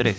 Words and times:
3. 0.00 0.16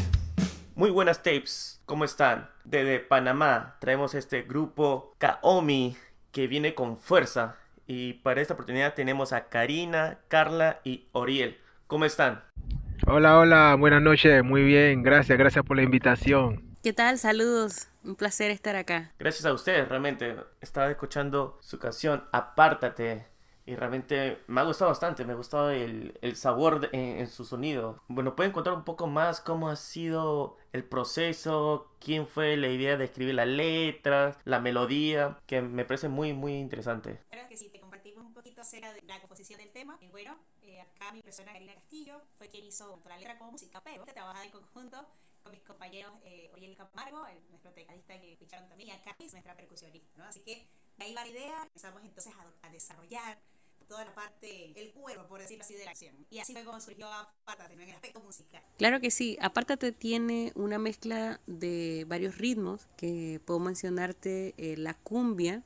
Muy 0.75 0.91
buenas 0.91 1.23
tapes, 1.23 1.81
¿cómo 1.88 2.05
están? 2.05 2.51
Desde 2.65 2.99
Panamá 2.99 3.78
traemos 3.79 4.13
este 4.13 4.44
grupo 4.44 5.15
Kaomi 5.17 5.97
que 6.31 6.46
viene 6.46 6.76
con 6.76 6.99
fuerza 6.99 7.58
y 7.87 8.13
para 8.13 8.41
esta 8.41 8.54
oportunidad 8.54 8.94
tenemos 8.94 9.33
a 9.33 9.49
Karina, 9.49 10.19
Carla 10.28 10.81
y 10.83 11.08
Oriel. 11.13 11.58
¿Cómo 11.87 12.05
están? 12.05 12.44
Hola, 13.08 13.40
hola, 13.40 13.76
buenas 13.76 14.04
noches, 14.04 14.44
muy 14.44 14.62
bien, 14.62 15.01
gracias, 15.01 15.36
gracias 15.40 15.65
por 15.65 15.78
la 15.78 15.82
invitación. 15.82 16.63
¿Qué 16.84 16.94
tal? 16.94 17.18
Saludos, 17.18 17.88
un 18.04 18.16
placer 18.16 18.52
estar 18.52 18.76
acá. 18.76 19.13
Gracias 19.18 19.48
a 19.48 19.54
ustedes, 19.54 19.90
realmente. 19.90 20.36
Estaba 20.62 20.91
escuchando 20.91 21.58
su 21.59 21.80
canción 21.80 22.23
Apártate 22.32 23.30
y 23.66 23.76
realmente 23.76 24.42
me 24.48 24.62
ha 24.62 24.64
gustado 24.64 24.90
bastante, 24.90 25.26
me 25.26 25.34
ha 25.34 25.36
gustado 25.36 25.70
el, 25.70 26.18
el 26.22 26.36
sabor 26.36 26.90
en, 26.92 27.20
en, 27.20 27.28
su 27.28 27.46
sonido. 27.46 28.02
Bueno, 28.08 28.36
¿pueden 28.36 28.52
contar 28.52 28.74
un 28.74 28.84
poco 28.84 29.08
más 29.08 29.42
cómo 29.42 29.70
ha 29.70 29.76
sido 29.76 30.58
el 30.74 30.84
proceso? 30.84 31.92
¿Quién 32.00 32.28
fue 32.28 32.58
la 32.58 32.68
idea 32.68 32.98
de 32.98 33.06
escribir 33.06 33.36
la 33.36 33.46
letra, 33.46 34.40
la 34.46 34.60
melodía? 34.60 35.38
Que 35.46 35.62
me 35.62 35.86
parece 35.86 36.10
muy, 36.10 36.34
muy 36.34 36.54
interesante. 36.54 37.22
Creo 37.30 37.48
que 37.48 37.58
si 37.58 37.70
te 37.70 37.80
compartimos 37.80 38.26
un 38.26 38.34
poquito 38.34 38.62
acerca 38.62 38.92
de 38.94 39.02
la 39.04 39.20
composición 39.20 39.60
del 39.60 39.72
tema, 39.72 39.98
eh, 40.02 40.09
bueno, 40.09 40.38
eh, 40.64 40.82
acá 40.82 41.12
mi 41.12 41.22
persona 41.22 41.54
Karina 41.54 41.76
Castillo 41.76 42.22
fue 42.38 42.50
quien 42.50 42.66
hizo 42.66 42.90
tanto 42.90 43.09
la 43.09 43.18
letra 43.18 43.38
como 43.38 43.52
música, 43.52 43.82
pero 43.84 44.04
que 44.06 44.14
trabaja 44.14 44.44
en 44.44 44.52
conjunto 44.52 45.06
con 45.44 45.52
mis 45.52 45.62
compañeros 45.62 46.12
eh, 46.23 46.50
Oriel 46.54 46.76
Camargo, 46.76 47.26
el, 47.28 47.38
nuestro 47.50 47.72
tecladista 47.72 48.20
que 48.20 48.34
escucharon 48.34 48.68
también, 48.70 48.90
y 48.90 48.92
acá 48.92 49.16
es 49.20 49.32
nuestra 49.32 49.56
percusionista, 49.56 50.12
¿no? 50.16 50.26
Así 50.26 50.42
que 50.42 50.68
de 50.98 51.06
ahí 51.06 51.14
va 51.14 51.22
la 51.23 51.31
idea, 51.31 51.64
empezamos 51.64 52.03
entonces 52.03 52.34
a, 52.36 52.68
a 52.68 52.70
desarrollar 52.70 53.40
toda 53.92 54.06
la 54.06 54.16
parte, 54.16 54.72
el 54.80 54.94
cuerpo, 54.94 55.28
por 55.28 55.42
decirlo 55.42 55.66
así, 55.66 55.73
de 55.73 55.84
la 55.84 55.92
acción. 55.92 56.16
Y 56.30 56.39
así 56.39 56.53
fue 56.53 56.64
como 56.64 56.80
surgió 56.80 57.08
el 57.08 57.92
aspecto 57.92 58.22
musical. 58.22 58.64
Claro 58.78 59.02
que 59.02 59.11
sí, 59.11 59.38
Apártate 59.42 59.92
tiene 59.92 60.53
una 60.56 60.80
mezcla 60.80 61.42
de 61.45 62.06
varios 62.08 62.38
ritmos, 62.38 62.88
que 62.95 63.42
puedo 63.44 63.59
mencionarte 63.59 64.53
eh, 64.58 64.78
la 64.78 64.94
cumbia, 64.94 65.64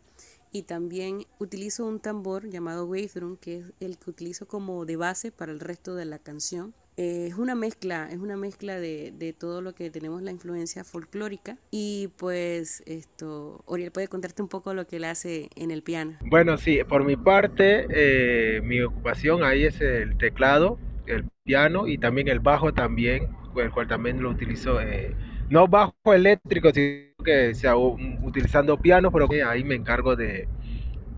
y 0.52 0.64
también 0.64 1.28
utilizo 1.38 1.86
un 1.86 2.00
tambor 2.00 2.50
llamado 2.50 2.86
wave 2.86 3.12
drum, 3.14 3.38
que 3.38 3.58
es 3.58 3.66
el 3.80 4.00
que 4.00 4.09
utilizo 4.09 4.48
como 4.48 4.86
de 4.86 4.96
base 4.96 5.31
para 5.31 5.52
el 5.52 5.59
resto 5.59 5.94
de 5.94 6.06
la 6.06 6.18
canción. 6.18 6.73
Eh, 6.98 7.28
es 7.28 7.36
una 7.38 7.56
mezcla, 7.56 8.08
es 8.10 8.20
una 8.20 8.38
mezcla 8.38 8.80
de, 8.80 9.14
de, 9.18 9.34
todo 9.34 9.62
lo 9.62 9.76
que 9.76 9.90
tenemos 9.90 10.22
la 10.22 10.32
influencia 10.32 10.86
folclórica 10.86 11.58
y 11.70 12.10
pues 12.18 12.84
esto, 12.86 13.62
Oriel 13.66 13.92
puede 13.92 14.08
contarte 14.08 14.42
un 14.42 14.48
poco 14.48 14.74
lo 14.74 14.88
que 14.88 14.96
él 14.96 15.04
hace 15.04 15.50
en 15.58 15.72
el 15.72 15.82
piano. 15.82 16.14
Bueno, 16.22 16.58
sí, 16.58 16.80
por 16.88 17.04
mi 17.04 17.18
parte, 17.18 17.86
eh, 17.90 18.62
mi 18.62 18.80
ocupación 18.82 19.44
ahí 19.44 19.66
es 19.66 19.82
el 19.82 20.18
teclado, 20.18 20.80
el 21.06 21.26
piano 21.44 21.88
y 21.88 21.98
también 21.98 22.30
el 22.30 22.40
bajo 22.40 22.74
también, 22.74 23.28
el 23.58 23.72
cual 23.72 23.88
también 23.88 24.24
lo 24.24 24.30
utilizo, 24.30 24.80
eh, 24.80 25.14
no 25.50 25.68
bajo 25.68 25.94
eléctrico, 26.14 26.72
sino 26.72 27.12
que 27.26 27.54
sea 27.56 27.76
utilizando 27.76 28.78
piano, 28.78 29.12
pero 29.12 29.28
ahí 29.50 29.66
me 29.66 29.76
encargo 29.76 30.16
de, 30.16 30.48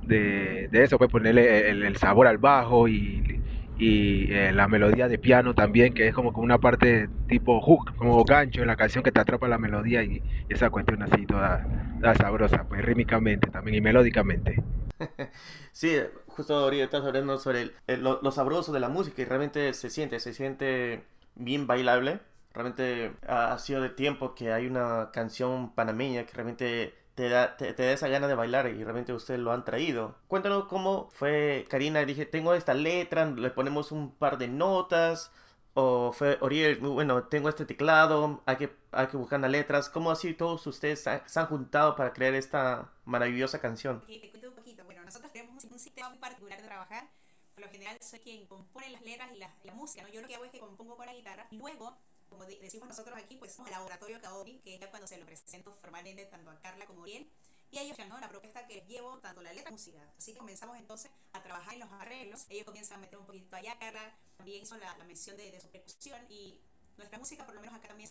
de, 0.07 0.69
de 0.71 0.83
eso, 0.83 0.97
pues 0.97 1.11
ponerle 1.11 1.69
el, 1.69 1.83
el 1.83 1.97
sabor 1.97 2.25
al 2.25 2.39
bajo 2.39 2.87
y 2.87 3.36
y 3.79 4.31
eh, 4.31 4.51
la 4.51 4.67
melodía 4.67 5.07
de 5.07 5.17
piano 5.17 5.53
también, 5.53 5.93
que 5.93 6.07
es 6.07 6.13
como 6.13 6.29
una 6.31 6.57
parte 6.57 7.09
tipo 7.27 7.61
hook, 7.61 7.95
como 7.95 8.23
gancho 8.23 8.61
en 8.61 8.67
la 8.67 8.75
canción 8.75 9.03
que 9.03 9.11
te 9.11 9.19
atrapa 9.19 9.47
la 9.47 9.57
melodía 9.57 10.03
y 10.03 10.21
esa 10.49 10.69
cuestión 10.69 11.03
así 11.03 11.25
toda, 11.25 11.65
toda 11.99 12.15
sabrosa, 12.15 12.63
pues 12.63 12.83
rítmicamente 12.83 13.49
también 13.49 13.75
y 13.75 13.81
melódicamente. 13.81 14.63
sí, 15.71 15.95
justo 16.27 16.55
ahorita 16.55 16.83
estás 16.83 17.05
hablando 17.05 17.37
sobre 17.37 17.61
el, 17.61 17.73
el, 17.85 18.03
lo, 18.03 18.19
lo, 18.21 18.31
sabroso 18.31 18.71
de 18.71 18.79
la 18.79 18.89
música 18.89 19.21
y 19.21 19.25
realmente 19.25 19.73
se 19.73 19.89
siente, 19.89 20.19
se 20.19 20.33
siente 20.33 21.03
bien 21.35 21.67
bailable. 21.67 22.19
Realmente 22.53 23.11
ha 23.27 23.57
sido 23.59 23.81
de 23.81 23.89
tiempo 23.89 24.33
que 24.33 24.51
hay 24.51 24.65
una 24.65 25.11
canción 25.13 25.73
panameña 25.75 26.23
que 26.23 26.33
realmente 26.33 26.95
te 27.17 27.29
da, 27.29 27.57
te, 27.57 27.73
te 27.73 27.83
da, 27.83 27.93
esa 27.93 28.07
gana 28.09 28.27
de 28.27 28.35
bailar 28.35 28.67
y 28.67 28.83
realmente 28.83 29.11
ustedes 29.11 29.39
lo 29.39 29.51
han 29.51 29.65
traído. 29.65 30.15
Cuéntanos 30.27 30.65
cómo 30.65 31.09
fue, 31.09 31.65
Karina, 31.67 32.05
dije, 32.05 32.27
tengo 32.27 32.53
esta 32.53 32.75
letra, 32.75 33.25
le 33.25 33.49
ponemos 33.49 33.91
un 33.91 34.11
par 34.11 34.37
de 34.37 34.47
notas, 34.47 35.31
o 35.73 36.11
fue 36.13 36.37
Oriel, 36.41 36.77
bueno, 36.77 37.23
tengo 37.23 37.49
este 37.49 37.65
teclado, 37.65 38.43
hay 38.45 38.57
que, 38.57 38.75
hay 38.91 39.07
que 39.07 39.17
buscar 39.17 39.39
las 39.39 39.49
letras. 39.49 39.89
¿Cómo 39.89 40.11
así 40.11 40.35
todos 40.35 40.67
ustedes 40.67 41.01
se, 41.01 41.39
han 41.39 41.47
juntado 41.47 41.95
para 41.95 42.13
crear 42.13 42.35
esta 42.35 42.93
maravillosa 43.05 43.59
canción? 43.59 44.03
Y 44.07 44.19
te 44.19 44.29
cuento 44.29 44.49
un 44.49 44.55
poquito, 44.55 44.85
bueno, 44.85 45.03
nosotros 45.03 45.33
tenemos 45.33 45.63
un 45.65 45.79
sistema 45.79 46.09
muy 46.09 46.19
particular 46.19 46.61
de 46.61 46.67
trabajar. 46.67 47.09
Por 47.55 47.65
lo 47.65 47.71
general 47.71 47.97
soy 47.99 48.19
quien 48.19 48.45
compone 48.45 48.91
las 48.91 49.01
letras 49.01 49.31
y 49.33 49.39
la, 49.39 49.51
la 49.63 49.73
música, 49.73 50.03
¿no? 50.03 50.09
Yo 50.09 50.21
lo 50.21 50.27
que 50.27 50.35
hago 50.35 50.45
es 50.45 50.51
que 50.51 50.59
compongo 50.59 50.95
con 50.95 51.07
la 51.07 51.15
guitarra 51.15 51.47
y 51.49 51.57
luego 51.57 51.97
como 52.29 52.45
de, 52.45 52.59
decimos 52.59 52.87
nosotros 52.87 53.17
aquí, 53.17 53.35
pues 53.35 53.57
el 53.59 53.71
laboratorio 53.71 54.21
Kaomi, 54.21 54.59
que 54.59 54.77
ya 54.77 54.89
cuando 54.89 55.07
se 55.07 55.17
lo 55.17 55.25
presento 55.25 55.73
formalmente 55.73 56.25
tanto 56.25 56.49
a 56.49 56.59
Carla 56.59 56.85
como 56.85 56.99
a 56.99 57.03
Oriel, 57.03 57.29
y 57.69 57.79
ellos 57.79 57.97
ya 57.97 58.05
no, 58.05 58.19
la 58.19 58.29
propuesta 58.29 58.65
que 58.65 58.75
les 58.75 58.87
llevo, 58.87 59.17
tanto 59.19 59.41
la 59.41 59.51
letra 59.51 59.71
como 59.71 59.77
la 59.77 59.91
música. 59.91 60.13
Así 60.17 60.31
que 60.31 60.39
comenzamos 60.39 60.77
entonces 60.77 61.11
a 61.33 61.43
trabajar 61.43 61.73
en 61.73 61.81
los 61.81 61.91
arreglos, 61.91 62.45
ellos 62.49 62.65
comienzan 62.65 62.97
a 62.97 63.01
meter 63.01 63.19
un 63.19 63.25
poquito 63.25 63.55
allá, 63.55 63.77
Carla 63.79 64.15
también 64.37 64.63
hizo 64.63 64.77
la, 64.77 64.97
la 64.97 65.03
mención 65.03 65.35
de, 65.37 65.51
de, 65.51 65.59
su 65.59 65.69
percusión, 65.69 66.25
y 66.29 66.59
nuestra 66.97 67.19
música, 67.19 67.45
por 67.45 67.55
lo 67.55 67.61
menos 67.61 67.75
acá 67.75 67.89
también 67.89 68.09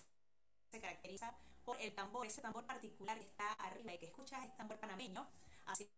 se 0.71 0.81
caracteriza 0.81 1.34
por 1.65 1.81
el 1.81 1.94
tambor, 1.94 2.27
ese 2.27 2.41
tambor 2.41 2.65
particular 2.66 3.19
que 3.19 3.25
está 3.25 3.53
arriba 3.54 3.94
y 3.94 3.98
que 3.98 4.06
escuchas 4.06 4.44
es 4.44 4.56
tambor 4.56 4.78
panameño, 4.78 5.27
así 5.66 5.88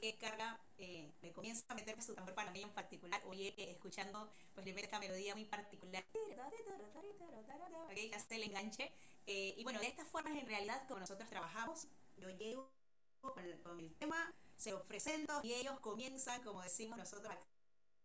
que 0.00 0.16
Carla 0.16 0.60
eh, 0.78 1.12
le 1.22 1.32
comienza 1.32 1.64
a 1.68 1.74
meter 1.74 2.00
su 2.02 2.14
tambor 2.14 2.34
panameño 2.34 2.66
en 2.66 2.72
particular, 2.72 3.22
oye, 3.26 3.54
eh, 3.56 3.70
escuchando, 3.70 4.30
pues 4.54 4.66
le 4.66 4.80
esta 4.80 4.98
melodía 4.98 5.34
muy 5.34 5.44
particular, 5.44 6.04
okay, 7.86 8.12
hace 8.12 8.36
el 8.36 8.44
enganche, 8.44 8.92
eh, 9.26 9.54
y 9.56 9.64
bueno, 9.64 9.80
de 9.80 9.86
estas 9.86 10.08
formas 10.08 10.36
en 10.36 10.46
realidad 10.46 10.86
como 10.86 11.00
nosotros 11.00 11.28
trabajamos, 11.28 11.88
yo 12.16 12.30
llego 12.30 12.70
con, 13.20 13.32
con 13.62 13.80
el 13.80 13.94
tema, 13.94 14.32
se 14.56 14.70
los 14.70 14.82
presento 14.82 15.40
y 15.42 15.54
ellos 15.54 15.78
comienzan, 15.80 16.42
como 16.42 16.62
decimos 16.62 16.98
nosotros 16.98 17.32
acá, 17.32 17.46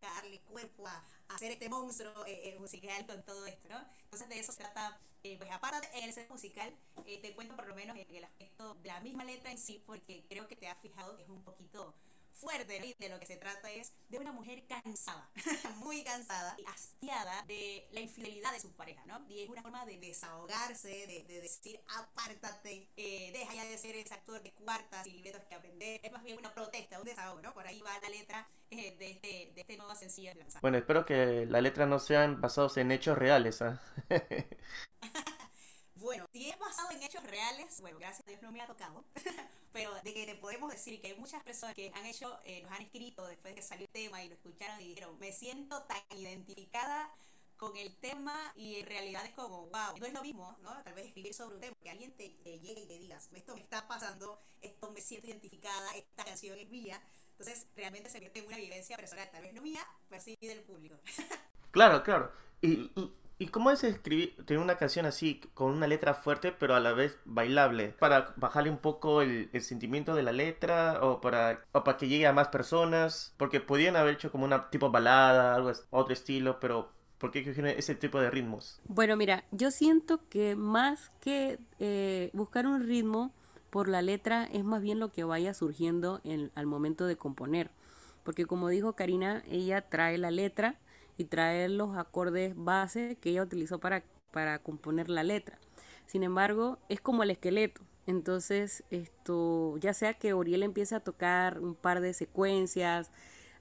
darle 0.08 0.40
cuerpo 0.40 0.86
a, 0.86 1.04
hacer 1.28 1.52
este 1.52 1.68
monstruo 1.68 2.12
eh, 2.26 2.56
musical 2.60 3.06
con 3.06 3.22
todo 3.22 3.46
esto, 3.46 3.68
¿no? 3.68 3.78
Entonces 4.04 4.28
de 4.28 4.38
eso 4.38 4.52
se 4.52 4.58
trata, 4.58 4.98
eh, 5.22 5.38
pues 5.38 5.50
aparte 5.50 5.88
en 5.94 6.04
el 6.04 6.12
set 6.12 6.28
musical, 6.28 6.74
eh, 7.06 7.18
te 7.22 7.34
cuento 7.34 7.56
por 7.56 7.66
lo 7.66 7.74
menos 7.74 7.96
el, 7.96 8.06
el 8.14 8.24
aspecto 8.24 8.74
de 8.74 8.88
la 8.88 9.00
misma 9.00 9.24
letra 9.24 9.50
en 9.50 9.58
sí, 9.58 9.82
porque 9.86 10.24
creo 10.28 10.46
que 10.46 10.56
te 10.56 10.68
has 10.68 10.78
fijado 10.80 11.16
que 11.16 11.22
es 11.22 11.28
un 11.28 11.42
poquito 11.42 11.94
fuerte, 12.42 12.96
de 12.98 13.08
lo 13.08 13.20
que 13.20 13.26
se 13.26 13.36
trata 13.36 13.70
es 13.70 13.92
de 14.08 14.18
una 14.18 14.32
mujer 14.32 14.64
cansada, 14.66 15.30
muy 15.76 16.02
cansada 16.02 16.56
y 16.58 16.64
hastiada 16.66 17.42
de 17.46 17.86
la 17.92 18.00
infidelidad 18.00 18.52
de 18.52 18.58
su 18.58 18.72
pareja, 18.72 19.02
¿no? 19.06 19.24
Y 19.28 19.42
es 19.42 19.48
una 19.48 19.62
forma 19.62 19.86
de 19.86 19.96
desahogarse, 19.98 21.06
de, 21.06 21.24
de 21.28 21.40
decir, 21.40 21.80
apártate, 22.00 22.88
eh, 22.96 23.30
deja 23.32 23.54
ya 23.54 23.64
de 23.64 23.78
ser 23.78 23.94
ese 23.94 24.14
actor 24.14 24.42
de 24.42 24.50
cuartas 24.52 25.06
y 25.06 25.12
libretos 25.12 25.44
que 25.48 25.54
aprender, 25.54 26.00
es 26.02 26.10
más 26.10 26.24
bien 26.24 26.36
una 26.36 26.52
protesta, 26.52 26.98
un 26.98 27.04
desahogo, 27.04 27.40
¿no? 27.40 27.54
Por 27.54 27.64
ahí 27.64 27.80
va 27.80 27.96
la 28.00 28.08
letra 28.08 28.48
eh, 28.70 28.96
de, 28.98 29.10
este, 29.12 29.52
de 29.54 29.60
este 29.60 29.76
nuevo 29.76 29.94
sencillo. 29.94 30.32
Bueno, 30.60 30.78
espero 30.78 31.04
que 31.04 31.46
la 31.46 31.60
letra 31.60 31.86
no 31.86 31.98
sean 32.00 32.40
basados 32.40 32.76
en 32.76 32.90
hechos 32.90 33.16
reales, 33.16 33.62
¿eh? 33.62 33.78
Bueno, 36.02 36.26
si 36.32 36.50
es 36.50 36.58
basado 36.58 36.90
en 36.90 37.00
hechos 37.00 37.22
reales, 37.22 37.80
bueno, 37.80 37.96
gracias 37.98 38.26
a 38.26 38.30
Dios 38.30 38.42
no 38.42 38.50
me 38.50 38.60
ha 38.60 38.66
tocado, 38.66 39.04
pero 39.72 39.94
de 40.02 40.12
que 40.12 40.26
te 40.26 40.34
podemos 40.34 40.72
decir 40.72 41.00
que 41.00 41.06
hay 41.08 41.14
muchas 41.14 41.44
personas 41.44 41.76
que 41.76 41.92
han 41.94 42.04
hecho, 42.04 42.40
eh, 42.44 42.60
nos 42.62 42.72
han 42.72 42.82
escrito 42.82 43.24
después 43.24 43.54
de 43.54 43.60
que 43.60 43.66
salió 43.66 43.86
el 43.86 43.92
tema 43.92 44.22
y 44.22 44.28
lo 44.28 44.34
escucharon 44.34 44.80
y 44.80 44.88
dijeron, 44.88 45.16
me 45.20 45.30
siento 45.30 45.82
tan 45.84 46.02
identificada 46.18 47.08
con 47.56 47.76
el 47.76 47.94
tema 47.98 48.34
y 48.56 48.80
en 48.80 48.86
realidad 48.86 49.24
es 49.24 49.32
como, 49.34 49.66
wow, 49.66 49.96
no 50.00 50.04
es 50.04 50.12
lo 50.12 50.22
mismo, 50.22 50.56
¿no? 50.62 50.82
Tal 50.82 50.94
vez 50.94 51.06
escribir 51.06 51.34
sobre 51.34 51.54
un 51.54 51.60
tema, 51.60 51.76
que 51.80 51.90
alguien 51.90 52.10
te, 52.16 52.30
llegue 52.30 52.80
y 52.80 52.86
te 52.88 52.98
digas, 52.98 53.28
esto 53.32 53.54
me 53.54 53.60
está 53.60 53.86
pasando, 53.86 54.40
esto 54.60 54.90
me 54.90 55.00
siento 55.00 55.28
identificada, 55.28 55.94
esta 55.94 56.24
canción 56.24 56.58
es 56.58 56.68
mía. 56.68 57.00
Entonces, 57.38 57.68
realmente 57.76 58.10
se 58.10 58.18
convierte 58.18 58.40
en 58.40 58.46
una 58.46 58.56
vivencia 58.56 58.96
personal, 58.96 59.30
tal 59.30 59.42
vez 59.42 59.54
no 59.54 59.62
mía, 59.62 59.86
pero 60.08 60.20
sí 60.20 60.36
del 60.40 60.64
público. 60.64 60.96
claro, 61.70 62.02
claro. 62.02 62.32
Y, 62.60 62.90
y, 63.00 63.12
¿Y 63.42 63.48
cómo 63.48 63.72
es 63.72 63.82
escribir, 63.82 64.36
tener 64.46 64.62
una 64.62 64.76
canción 64.76 65.04
así, 65.04 65.40
con 65.54 65.72
una 65.72 65.88
letra 65.88 66.14
fuerte, 66.14 66.52
pero 66.52 66.76
a 66.76 66.80
la 66.80 66.92
vez 66.92 67.18
bailable? 67.24 67.88
¿Para 67.98 68.34
bajarle 68.36 68.70
un 68.70 68.78
poco 68.78 69.20
el, 69.20 69.50
sentimiento 69.62 70.14
de 70.14 70.22
la 70.22 70.30
letra? 70.30 71.00
¿O 71.02 71.20
para, 71.20 71.64
¿O 71.72 71.82
para 71.82 71.98
que 71.98 72.06
llegue 72.06 72.28
a 72.28 72.32
más 72.32 72.50
personas? 72.50 73.34
Porque 73.38 73.58
podían 73.58 73.96
haber 73.96 74.14
hecho 74.14 74.30
como 74.30 74.44
una 74.44 74.70
tipo 74.70 74.92
balada, 74.92 75.56
algo 75.56 75.72
otro 75.90 76.12
estilo, 76.12 76.60
pero 76.60 76.92
¿por 77.18 77.32
qué 77.32 77.44
cogieron 77.44 77.72
ese 77.76 77.96
tipo 77.96 78.20
de 78.20 78.30
ritmos? 78.30 78.80
Bueno, 78.84 79.16
mira, 79.16 79.42
yo 79.50 79.72
siento 79.72 80.20
que 80.28 80.54
más 80.54 81.10
que 81.20 81.58
eh, 81.80 82.30
buscar 82.34 82.68
un 82.68 82.86
ritmo 82.86 83.32
por 83.70 83.88
la 83.88 84.02
letra, 84.02 84.44
es 84.52 84.62
más 84.62 84.82
bien 84.82 85.00
lo 85.00 85.10
que 85.10 85.24
vaya 85.24 85.52
surgiendo 85.52 86.20
en, 86.22 86.52
al 86.54 86.66
momento 86.66 87.06
de 87.06 87.16
componer. 87.16 87.72
Porque 88.22 88.46
como 88.46 88.68
dijo 88.68 88.92
Karina, 88.92 89.42
ella 89.48 89.88
trae 89.88 90.16
la 90.16 90.30
letra 90.30 90.76
y 91.16 91.24
traer 91.24 91.70
los 91.70 91.96
acordes 91.96 92.54
base 92.56 93.16
que 93.20 93.30
ella 93.30 93.42
utilizó 93.42 93.78
para, 93.78 94.04
para 94.30 94.58
componer 94.58 95.08
la 95.08 95.22
letra. 95.22 95.58
Sin 96.06 96.22
embargo, 96.22 96.78
es 96.88 97.00
como 97.00 97.22
el 97.22 97.30
esqueleto. 97.30 97.82
Entonces, 98.06 98.84
esto, 98.90 99.76
ya 99.78 99.94
sea 99.94 100.14
que 100.14 100.32
Oriel 100.32 100.62
empiece 100.62 100.94
a 100.94 101.00
tocar 101.00 101.60
un 101.60 101.74
par 101.74 102.00
de 102.00 102.14
secuencias, 102.14 103.10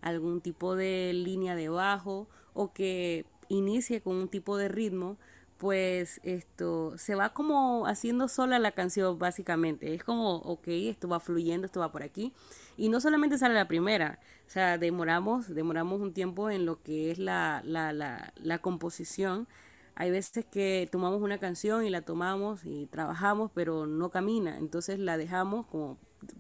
algún 0.01 0.41
tipo 0.41 0.75
de 0.75 1.11
línea 1.13 1.55
de 1.55 1.69
bajo, 1.69 2.27
o 2.53 2.73
que 2.73 3.25
inicie 3.49 4.01
con 4.01 4.15
un 4.15 4.27
tipo 4.29 4.57
de 4.57 4.67
ritmo, 4.67 5.17
pues 5.61 6.19
esto 6.23 6.97
se 6.97 7.13
va 7.13 7.33
como 7.33 7.85
haciendo 7.85 8.27
sola 8.27 8.57
la 8.57 8.71
canción 8.71 9.19
básicamente. 9.19 9.93
Es 9.93 10.03
como, 10.03 10.37
ok, 10.37 10.63
esto 10.69 11.07
va 11.07 11.19
fluyendo, 11.19 11.67
esto 11.67 11.81
va 11.81 11.91
por 11.91 12.01
aquí. 12.01 12.33
Y 12.77 12.89
no 12.89 12.99
solamente 12.99 13.37
sale 13.37 13.53
la 13.53 13.67
primera, 13.67 14.19
o 14.47 14.49
sea, 14.49 14.79
demoramos, 14.79 15.53
demoramos 15.53 16.01
un 16.01 16.13
tiempo 16.13 16.49
en 16.49 16.65
lo 16.65 16.81
que 16.81 17.11
es 17.11 17.19
la, 17.19 17.61
la, 17.63 17.93
la, 17.93 18.57
composición. 18.57 19.47
Hay 19.93 20.09
veces 20.09 20.45
que 20.45 20.89
tomamos 20.91 21.21
una 21.21 21.37
canción 21.37 21.85
y 21.85 21.91
la 21.91 22.01
tomamos 22.01 22.65
y 22.65 22.87
trabajamos, 22.87 23.51
pero 23.53 23.85
no 23.85 24.09
camina. 24.09 24.57
Entonces 24.57 24.97
la 24.97 25.15
dejamos 25.17 25.67
como, 25.67 25.99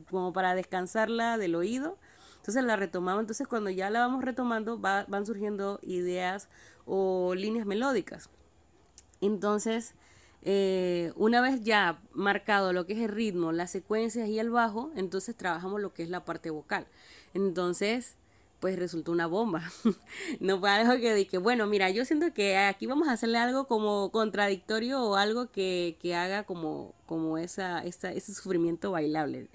como 0.09 0.33
para 0.33 0.55
descansarla 0.55 1.37
del 1.37 1.53
oído. 1.53 1.99
Entonces 2.37 2.63
la 2.63 2.75
retomamos. 2.75 3.21
Entonces 3.21 3.47
cuando 3.47 3.69
ya 3.69 3.91
la 3.91 3.99
vamos 3.99 4.23
retomando 4.23 4.79
van 4.79 5.25
surgiendo 5.27 5.79
ideas 5.83 6.49
o 6.85 7.35
líneas 7.35 7.67
melódicas. 7.67 8.31
Entonces, 9.21 9.93
eh, 10.43 11.13
una 11.15 11.41
vez 11.41 11.61
ya 11.63 12.01
marcado 12.13 12.73
lo 12.73 12.85
que 12.85 12.93
es 12.93 12.99
el 12.99 13.09
ritmo, 13.09 13.51
las 13.51 13.71
secuencias 13.71 14.27
y 14.27 14.39
el 14.39 14.49
bajo, 14.49 14.91
entonces 14.95 15.35
trabajamos 15.35 15.79
lo 15.79 15.93
que 15.93 16.03
es 16.03 16.09
la 16.09 16.25
parte 16.25 16.49
vocal. 16.49 16.87
Entonces, 17.33 18.15
pues 18.59 18.77
resultó 18.77 19.11
una 19.11 19.27
bomba. 19.27 19.63
no 20.39 20.59
fue 20.59 20.69
algo 20.69 20.93
que 20.99 21.13
dije, 21.13 21.37
bueno, 21.37 21.67
mira, 21.67 21.89
yo 21.89 22.05
siento 22.05 22.33
que 22.33 22.57
aquí 22.57 22.85
vamos 22.87 23.07
a 23.07 23.13
hacerle 23.13 23.37
algo 23.37 23.67
como 23.67 24.11
contradictorio 24.11 25.01
o 25.03 25.15
algo 25.15 25.51
que, 25.51 25.97
que 26.01 26.15
haga 26.15 26.43
como, 26.43 26.93
como 27.05 27.37
esa, 27.37 27.83
esa, 27.83 28.11
ese 28.11 28.33
sufrimiento 28.33 28.91
bailable 28.91 29.49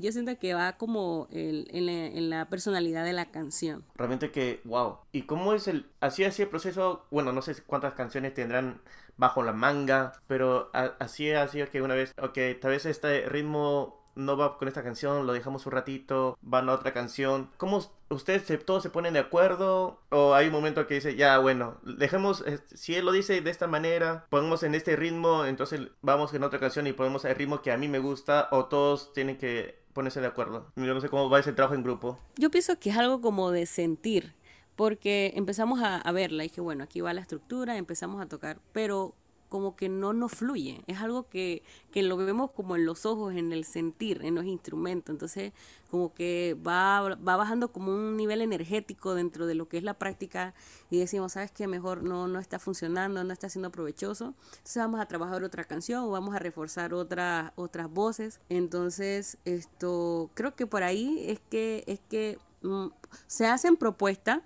yo 0.00 0.12
siento 0.12 0.38
que 0.38 0.54
va 0.54 0.76
como 0.76 1.28
en, 1.30 2.30
la, 2.30 2.48
personalidad 2.48 3.04
de 3.04 3.12
la 3.12 3.30
canción. 3.30 3.84
Realmente 3.94 4.30
que, 4.30 4.60
wow. 4.64 4.98
¿Y 5.12 5.22
cómo 5.22 5.52
es 5.52 5.68
el, 5.68 5.86
así 6.00 6.24
así 6.24 6.42
el 6.42 6.48
proceso? 6.48 7.06
Bueno, 7.10 7.32
no 7.32 7.42
sé 7.42 7.54
cuántas 7.66 7.94
canciones 7.94 8.34
tendrán 8.34 8.80
bajo 9.20 9.42
la 9.42 9.52
manga, 9.52 10.12
pero 10.26 10.70
así 10.72 11.30
así 11.30 11.62
que 11.70 11.82
una 11.82 11.94
vez, 11.94 12.14
ok, 12.20 12.38
tal 12.60 12.72
vez 12.72 12.86
este 12.86 13.28
ritmo 13.28 14.00
no 14.16 14.36
va 14.36 14.58
con 14.58 14.66
esta 14.66 14.82
canción, 14.82 15.26
lo 15.26 15.32
dejamos 15.32 15.66
un 15.66 15.72
ratito, 15.72 16.36
van 16.42 16.68
a 16.68 16.72
otra 16.72 16.92
canción. 16.92 17.50
¿Cómo 17.56 17.80
ustedes 18.08 18.64
todos 18.64 18.82
se 18.82 18.90
ponen 18.90 19.14
de 19.14 19.20
acuerdo? 19.20 20.00
¿O 20.10 20.34
hay 20.34 20.48
un 20.48 20.52
momento 20.52 20.86
que 20.86 20.94
dice, 20.94 21.14
ya, 21.14 21.38
bueno, 21.38 21.78
dejemos, 21.84 22.44
si 22.74 22.96
él 22.96 23.04
lo 23.04 23.12
dice 23.12 23.40
de 23.40 23.50
esta 23.50 23.66
manera, 23.66 24.26
ponemos 24.28 24.62
en 24.62 24.74
este 24.74 24.96
ritmo, 24.96 25.44
entonces 25.44 25.82
vamos 26.02 26.34
en 26.34 26.42
otra 26.42 26.58
canción 26.58 26.86
y 26.86 26.92
ponemos 26.92 27.24
el 27.24 27.36
ritmo 27.36 27.62
que 27.62 27.72
a 27.72 27.78
mí 27.78 27.88
me 27.88 27.98
gusta, 27.98 28.48
o 28.50 28.66
todos 28.66 29.12
tienen 29.12 29.38
que 29.38 29.80
ponerse 29.92 30.20
de 30.20 30.26
acuerdo. 30.26 30.72
Yo 30.76 30.94
no 30.94 31.00
sé 31.00 31.08
cómo 31.08 31.30
va 31.30 31.40
ese 31.40 31.52
trabajo 31.52 31.74
en 31.74 31.82
grupo. 31.82 32.18
Yo 32.36 32.50
pienso 32.50 32.78
que 32.78 32.90
es 32.90 32.96
algo 32.96 33.20
como 33.20 33.50
de 33.50 33.66
sentir, 33.66 34.34
porque 34.80 35.34
empezamos 35.36 35.82
a, 35.82 36.10
verla 36.10 36.42
y 36.42 36.48
dije, 36.48 36.62
bueno, 36.62 36.84
aquí 36.84 37.02
va 37.02 37.12
la 37.12 37.20
estructura, 37.20 37.76
empezamos 37.76 38.22
a 38.22 38.26
tocar, 38.26 38.62
pero 38.72 39.14
como 39.50 39.76
que 39.76 39.90
no 39.90 40.14
nos 40.14 40.32
fluye. 40.32 40.80
Es 40.86 41.00
algo 41.00 41.28
que, 41.28 41.62
que 41.90 42.02
lo 42.02 42.16
vemos 42.16 42.50
como 42.52 42.76
en 42.76 42.86
los 42.86 43.04
ojos, 43.04 43.34
en 43.34 43.52
el 43.52 43.66
sentir, 43.66 44.24
en 44.24 44.34
los 44.34 44.46
instrumentos. 44.46 45.12
Entonces, 45.12 45.52
como 45.90 46.14
que 46.14 46.56
va, 46.66 47.14
va 47.16 47.36
bajando 47.36 47.72
como 47.72 47.92
un 47.92 48.16
nivel 48.16 48.40
energético 48.40 49.12
dentro 49.12 49.44
de 49.44 49.54
lo 49.54 49.68
que 49.68 49.76
es 49.76 49.82
la 49.82 49.98
práctica 49.98 50.54
y 50.88 50.98
decimos, 50.98 51.32
¿sabes 51.32 51.50
qué? 51.50 51.66
Mejor 51.66 52.02
no, 52.02 52.26
no 52.26 52.38
está 52.38 52.58
funcionando, 52.58 53.22
no 53.22 53.34
está 53.34 53.50
siendo 53.50 53.70
provechoso. 53.70 54.34
Entonces 54.52 54.76
vamos 54.76 54.98
a 54.98 55.04
trabajar 55.04 55.44
otra 55.44 55.64
canción 55.64 56.04
o 56.04 56.10
vamos 56.10 56.34
a 56.34 56.38
reforzar 56.38 56.94
otras 56.94 57.52
otras 57.54 57.90
voces. 57.90 58.40
Entonces, 58.48 59.36
esto, 59.44 60.30
creo 60.32 60.56
que 60.56 60.66
por 60.66 60.84
ahí 60.84 61.22
es 61.26 61.38
que, 61.50 61.84
es 61.86 62.00
que 62.08 62.38
mm, 62.62 62.86
se 63.26 63.46
hacen 63.46 63.76
propuestas 63.76 64.40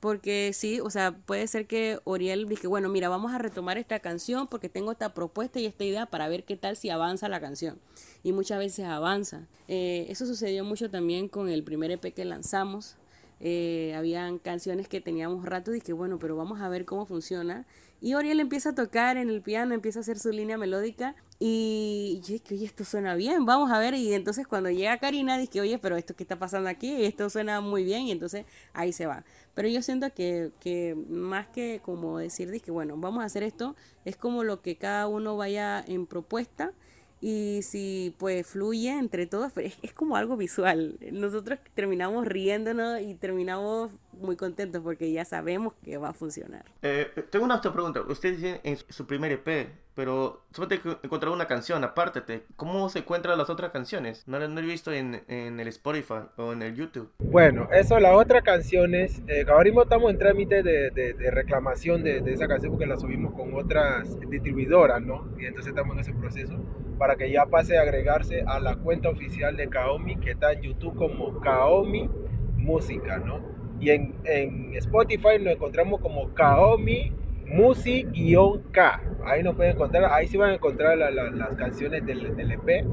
porque 0.00 0.52
sí, 0.54 0.80
o 0.80 0.88
sea, 0.88 1.12
puede 1.12 1.46
ser 1.46 1.66
que 1.66 2.00
Oriel 2.04 2.48
dije, 2.48 2.66
bueno, 2.66 2.88
mira, 2.88 3.10
vamos 3.10 3.32
a 3.32 3.38
retomar 3.38 3.76
esta 3.76 4.00
canción 4.00 4.48
porque 4.48 4.70
tengo 4.70 4.90
esta 4.92 5.12
propuesta 5.12 5.60
y 5.60 5.66
esta 5.66 5.84
idea 5.84 6.06
para 6.06 6.26
ver 6.28 6.44
qué 6.44 6.56
tal 6.56 6.76
si 6.76 6.88
avanza 6.88 7.28
la 7.28 7.40
canción. 7.40 7.78
Y 8.22 8.32
muchas 8.32 8.58
veces 8.58 8.86
avanza. 8.86 9.46
Eh, 9.68 10.06
eso 10.08 10.24
sucedió 10.24 10.64
mucho 10.64 10.90
también 10.90 11.28
con 11.28 11.50
el 11.50 11.62
primer 11.62 11.90
EP 11.90 12.14
que 12.14 12.24
lanzamos. 12.24 12.96
Eh, 13.42 13.94
habían 13.96 14.38
canciones 14.38 14.86
que 14.86 15.00
teníamos 15.00 15.46
rato 15.46 15.70
y 15.70 15.80
dije, 15.80 15.94
bueno, 15.94 16.18
pero 16.18 16.36
vamos 16.36 16.60
a 16.60 16.68
ver 16.68 16.84
cómo 16.84 17.06
funciona. 17.06 17.66
Y 18.02 18.14
Oriel 18.14 18.40
empieza 18.40 18.70
a 18.70 18.74
tocar 18.74 19.16
en 19.16 19.28
el 19.30 19.42
piano, 19.42 19.74
empieza 19.74 19.98
a 19.98 20.02
hacer 20.02 20.18
su 20.18 20.30
línea 20.30 20.56
melódica 20.56 21.14
y 21.38 22.20
yo 22.24 22.34
dije, 22.34 22.54
oye, 22.54 22.64
esto 22.66 22.84
suena 22.84 23.14
bien, 23.14 23.44
vamos 23.46 23.70
a 23.70 23.78
ver. 23.78 23.94
Y 23.94 24.12
entonces 24.14 24.46
cuando 24.46 24.70
llega 24.70 24.98
Karina, 24.98 25.38
dije, 25.38 25.60
oye, 25.60 25.78
pero 25.78 25.96
esto 25.96 26.14
que 26.14 26.22
está 26.22 26.38
pasando 26.38 26.68
aquí, 26.70 27.04
esto 27.04 27.28
suena 27.30 27.60
muy 27.60 27.84
bien 27.84 28.02
y 28.02 28.12
entonces 28.12 28.46
ahí 28.72 28.92
se 28.92 29.06
va. 29.06 29.24
Pero 29.54 29.68
yo 29.68 29.82
siento 29.82 30.12
que, 30.14 30.52
que 30.60 30.94
más 31.08 31.48
que 31.48 31.80
como 31.82 32.18
decir, 32.18 32.50
dije, 32.50 32.70
bueno, 32.70 32.96
vamos 32.96 33.22
a 33.22 33.26
hacer 33.26 33.42
esto, 33.42 33.74
es 34.04 34.16
como 34.16 34.44
lo 34.44 34.62
que 34.62 34.76
cada 34.76 35.06
uno 35.06 35.36
vaya 35.36 35.82
en 35.86 36.06
propuesta 36.06 36.72
y 37.20 37.60
si 37.62 38.14
pues 38.18 38.46
fluye 38.46 38.90
entre 38.90 39.26
todos, 39.26 39.52
es, 39.56 39.76
es, 39.82 39.92
como 39.92 40.16
algo 40.16 40.36
visual. 40.36 40.98
Nosotros 41.12 41.58
terminamos 41.74 42.26
riéndonos 42.26 43.00
y 43.02 43.14
terminamos 43.14 43.90
muy 44.20 44.36
contentos 44.36 44.82
porque 44.82 45.10
ya 45.12 45.24
sabemos 45.24 45.74
que 45.82 45.96
va 45.96 46.10
a 46.10 46.12
funcionar. 46.12 46.64
Eh, 46.82 47.10
tengo 47.30 47.44
una 47.44 47.56
otra 47.56 47.72
pregunta. 47.72 48.00
Ustedes 48.02 48.36
dicen 48.40 48.60
en 48.62 48.76
su 48.88 49.06
primer 49.06 49.32
EP, 49.32 49.68
pero 49.94 50.44
solamente 50.52 50.88
encontrar 51.02 51.32
una 51.32 51.46
canción, 51.46 51.84
apártate. 51.84 52.44
¿Cómo 52.56 52.88
se 52.88 53.00
encuentran 53.00 53.36
las 53.36 53.50
otras 53.50 53.70
canciones? 53.70 54.26
No, 54.26 54.38
no 54.48 54.60
he 54.60 54.64
visto 54.64 54.92
en, 54.92 55.22
en, 55.28 55.60
el 55.60 55.68
Spotify 55.68 56.22
o 56.36 56.52
en 56.52 56.62
el 56.62 56.74
YouTube. 56.74 57.10
Bueno, 57.18 57.68
eso, 57.72 57.98
las 58.00 58.14
otras 58.14 58.42
canciones, 58.42 59.22
eh, 59.26 59.44
ahora 59.48 59.64
mismo 59.64 59.82
estamos 59.82 60.10
en 60.10 60.18
trámite 60.18 60.62
de, 60.62 60.90
de, 60.90 61.12
de 61.12 61.30
reclamación 61.30 62.02
de, 62.02 62.20
de, 62.20 62.32
esa 62.32 62.48
canción 62.48 62.72
porque 62.72 62.86
la 62.86 62.96
subimos 62.96 63.34
con 63.34 63.54
otras 63.54 64.18
distribuidoras, 64.28 65.02
¿no? 65.02 65.28
Y 65.38 65.46
entonces 65.46 65.70
estamos 65.70 65.94
en 65.94 66.00
ese 66.00 66.12
proceso 66.12 66.58
para 66.98 67.16
que 67.16 67.30
ya 67.30 67.46
pase 67.46 67.78
a 67.78 67.82
agregarse 67.82 68.42
a 68.46 68.60
la 68.60 68.76
cuenta 68.76 69.08
oficial 69.08 69.56
de 69.56 69.68
Kaomi 69.68 70.16
que 70.16 70.32
está 70.32 70.52
en 70.52 70.62
YouTube 70.62 70.96
como 70.96 71.40
Kaomi 71.40 72.08
Música, 72.56 73.18
¿no? 73.18 73.59
Y 73.80 73.90
en, 73.90 74.14
en 74.24 74.74
Spotify 74.74 75.38
nos 75.40 75.54
encontramos 75.54 76.00
como 76.00 76.32
Kaomi 76.34 77.12
Music-K. 77.50 79.00
Ahí 79.24 79.42
nos 79.42 79.56
pueden 79.56 79.72
encontrar, 79.72 80.04
ahí 80.12 80.26
sí 80.26 80.36
van 80.36 80.50
a 80.50 80.54
encontrar 80.54 80.96
las 80.96 81.54
canciones 81.56 82.04
del, 82.06 82.36
del 82.36 82.52
EP, 82.52 82.84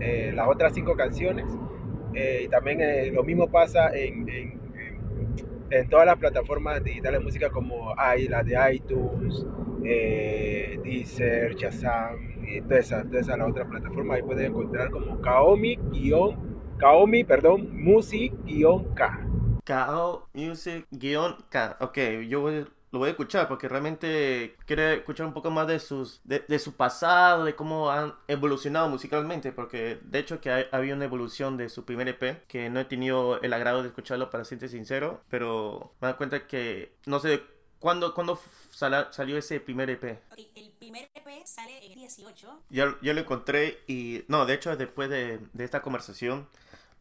eh, 0.00 0.32
las 0.34 0.48
otras 0.48 0.72
cinco 0.74 0.94
canciones. 0.94 1.46
Eh, 2.14 2.42
y 2.44 2.48
también 2.48 2.80
eh, 2.80 3.10
lo 3.12 3.22
mismo 3.22 3.48
pasa 3.50 3.90
en, 3.94 4.28
en, 4.28 4.60
todas 5.88 6.04
las 6.04 6.16
plataformas 6.16 6.82
digitales 6.82 7.20
de 7.20 7.24
música 7.24 7.48
como 7.50 7.94
hay, 7.96 8.26
las 8.26 8.44
de 8.44 8.56
iTunes, 8.74 9.46
Deezer, 10.82 11.54
Shazam, 11.54 12.44
y 12.44 12.60
toda 12.62 12.78
esa, 12.80 13.04
toda 13.04 13.20
esa 13.20 13.36
la 13.36 13.46
otra 13.46 13.64
plataforma. 13.66 14.14
Ahí 14.14 14.22
pueden 14.22 14.46
encontrar 14.46 14.90
como 14.90 15.20
Kaomi, 15.20 15.78
Kaomi, 16.78 17.24
perdón, 17.24 17.68
Music-K. 17.72 19.29
Kao 19.70 20.28
Music-K. 20.34 21.76
Ok, 21.78 21.98
yo 22.26 22.50
lo 22.90 22.98
voy 22.98 23.06
a 23.06 23.10
escuchar 23.12 23.46
porque 23.46 23.68
realmente 23.68 24.56
quiero 24.66 24.82
escuchar 24.82 25.26
un 25.26 25.32
poco 25.32 25.52
más 25.52 25.68
de, 25.68 25.78
sus, 25.78 26.20
de, 26.24 26.58
su 26.58 26.74
pasado, 26.74 27.44
de 27.44 27.54
cómo 27.54 27.88
han 27.88 28.16
evolucionado 28.26 28.88
musicalmente, 28.88 29.52
porque 29.52 30.00
de 30.02 30.18
hecho 30.18 30.40
que 30.40 30.66
había 30.72 30.96
una 30.96 31.04
evolución 31.04 31.56
de 31.56 31.68
su 31.68 31.84
primer 31.84 32.08
EP 32.08 32.44
que 32.48 32.68
no 32.68 32.80
he 32.80 32.84
tenido 32.84 33.40
el 33.42 33.52
agrado 33.52 33.82
de 33.82 33.90
escucharlo 33.90 34.28
para 34.28 34.44
serte 34.44 34.68
sincero, 34.68 35.22
pero 35.28 35.94
me 36.00 36.08
da 36.08 36.16
cuenta 36.16 36.48
que 36.48 36.96
no 37.06 37.20
sé 37.20 37.40
cuándo, 37.78 38.12
cuándo 38.12 38.40
salió 38.72 39.38
ese 39.38 39.60
primer 39.60 39.88
EP. 39.88 40.18
el 40.56 40.72
primer 40.80 41.08
EP 41.14 41.46
sale 41.46 41.86
el 41.86 41.94
18. 41.94 42.62
Ya, 42.70 42.98
ya 43.02 43.14
lo 43.14 43.20
encontré 43.20 43.78
y 43.86 44.24
no, 44.26 44.46
de 44.46 44.54
hecho 44.54 44.76
después 44.76 45.08
de, 45.08 45.38
de 45.52 45.64
esta 45.64 45.80
conversación 45.80 46.48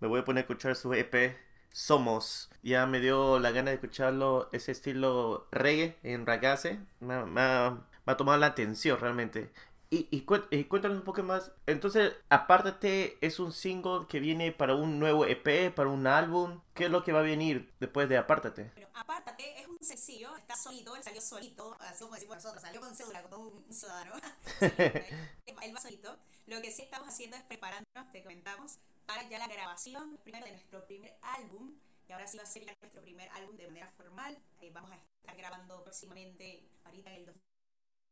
me 0.01 0.07
voy 0.07 0.19
a 0.19 0.23
poner 0.23 0.41
a 0.41 0.45
escuchar 0.45 0.75
su 0.75 0.93
EP 0.93 1.48
somos. 1.71 2.49
Ya 2.63 2.85
me 2.85 2.99
dio 2.99 3.39
la 3.39 3.51
gana 3.51 3.71
de 3.71 3.75
escucharlo, 3.75 4.49
ese 4.51 4.71
estilo 4.71 5.47
reggae 5.51 5.97
en 6.03 6.25
ragazze. 6.25 6.79
Me, 6.99 7.25
me, 7.25 7.41
ha 7.41 8.17
tomado 8.17 8.37
la 8.37 8.47
atención 8.47 8.99
realmente. 8.99 9.51
Y, 9.91 10.07
y, 10.11 10.21
cuéntanos 10.21 10.97
un 10.99 11.03
poco 11.03 11.23
más. 11.23 11.51
Entonces, 11.65 12.13
Apártate 12.29 13.17
es 13.21 13.39
un 13.39 13.51
single 13.51 14.05
que 14.07 14.19
viene 14.19 14.51
para 14.51 14.75
un 14.75 14.99
nuevo 14.99 15.25
EP, 15.25 15.73
para 15.73 15.89
un 15.89 16.05
álbum. 16.05 16.61
¿Qué 16.75 16.85
es 16.85 16.91
lo 16.91 17.03
que 17.03 17.11
va 17.11 17.19
a 17.19 17.23
venir 17.23 17.73
después 17.79 18.07
de 18.07 18.17
Apártate? 18.17 18.71
Pero 18.75 18.87
Apártate 18.93 19.59
es 19.59 19.67
un 19.67 19.79
sencillo, 19.81 20.35
está 20.37 20.55
solito, 20.55 20.95
él 20.95 21.01
salió 21.03 21.21
solito, 21.21 21.75
así 21.79 22.03
como 22.03 22.13
decimos 22.13 22.35
nosotros, 22.35 22.61
salió 22.61 22.81
con 22.81 22.95
cédula, 22.95 23.23
como 23.23 23.47
un 23.47 23.73
ciudadano. 23.73 24.13
él 24.61 25.75
va 25.75 25.81
solito. 25.81 26.15
Lo 26.45 26.61
que 26.61 26.71
sí 26.71 26.83
estamos 26.83 27.07
haciendo 27.07 27.37
es 27.37 27.43
preparándonos, 27.43 28.11
te 28.11 28.21
comentamos, 28.21 28.77
para 29.09 29.27
ya 29.27 29.39
la 29.39 29.47
grabación 29.47 30.19
primero 30.21 30.45
de 30.45 30.51
nuestro 30.51 30.85
primer 30.85 31.17
álbum. 31.23 31.75
Y 32.07 32.11
ahora 32.11 32.27
sí 32.27 32.37
va 32.37 32.43
a 32.43 32.45
ser 32.45 32.63
ya 32.63 32.77
nuestro 32.79 33.01
primer 33.01 33.27
álbum 33.29 33.57
de 33.57 33.65
manera 33.65 33.89
formal. 33.97 34.37
Eh, 34.61 34.69
vamos 34.71 34.91
a 34.91 34.95
estar 34.97 35.35
grabando 35.35 35.83
próximamente, 35.83 36.63
ahorita 36.83 37.09
en 37.09 37.15
el 37.15 37.25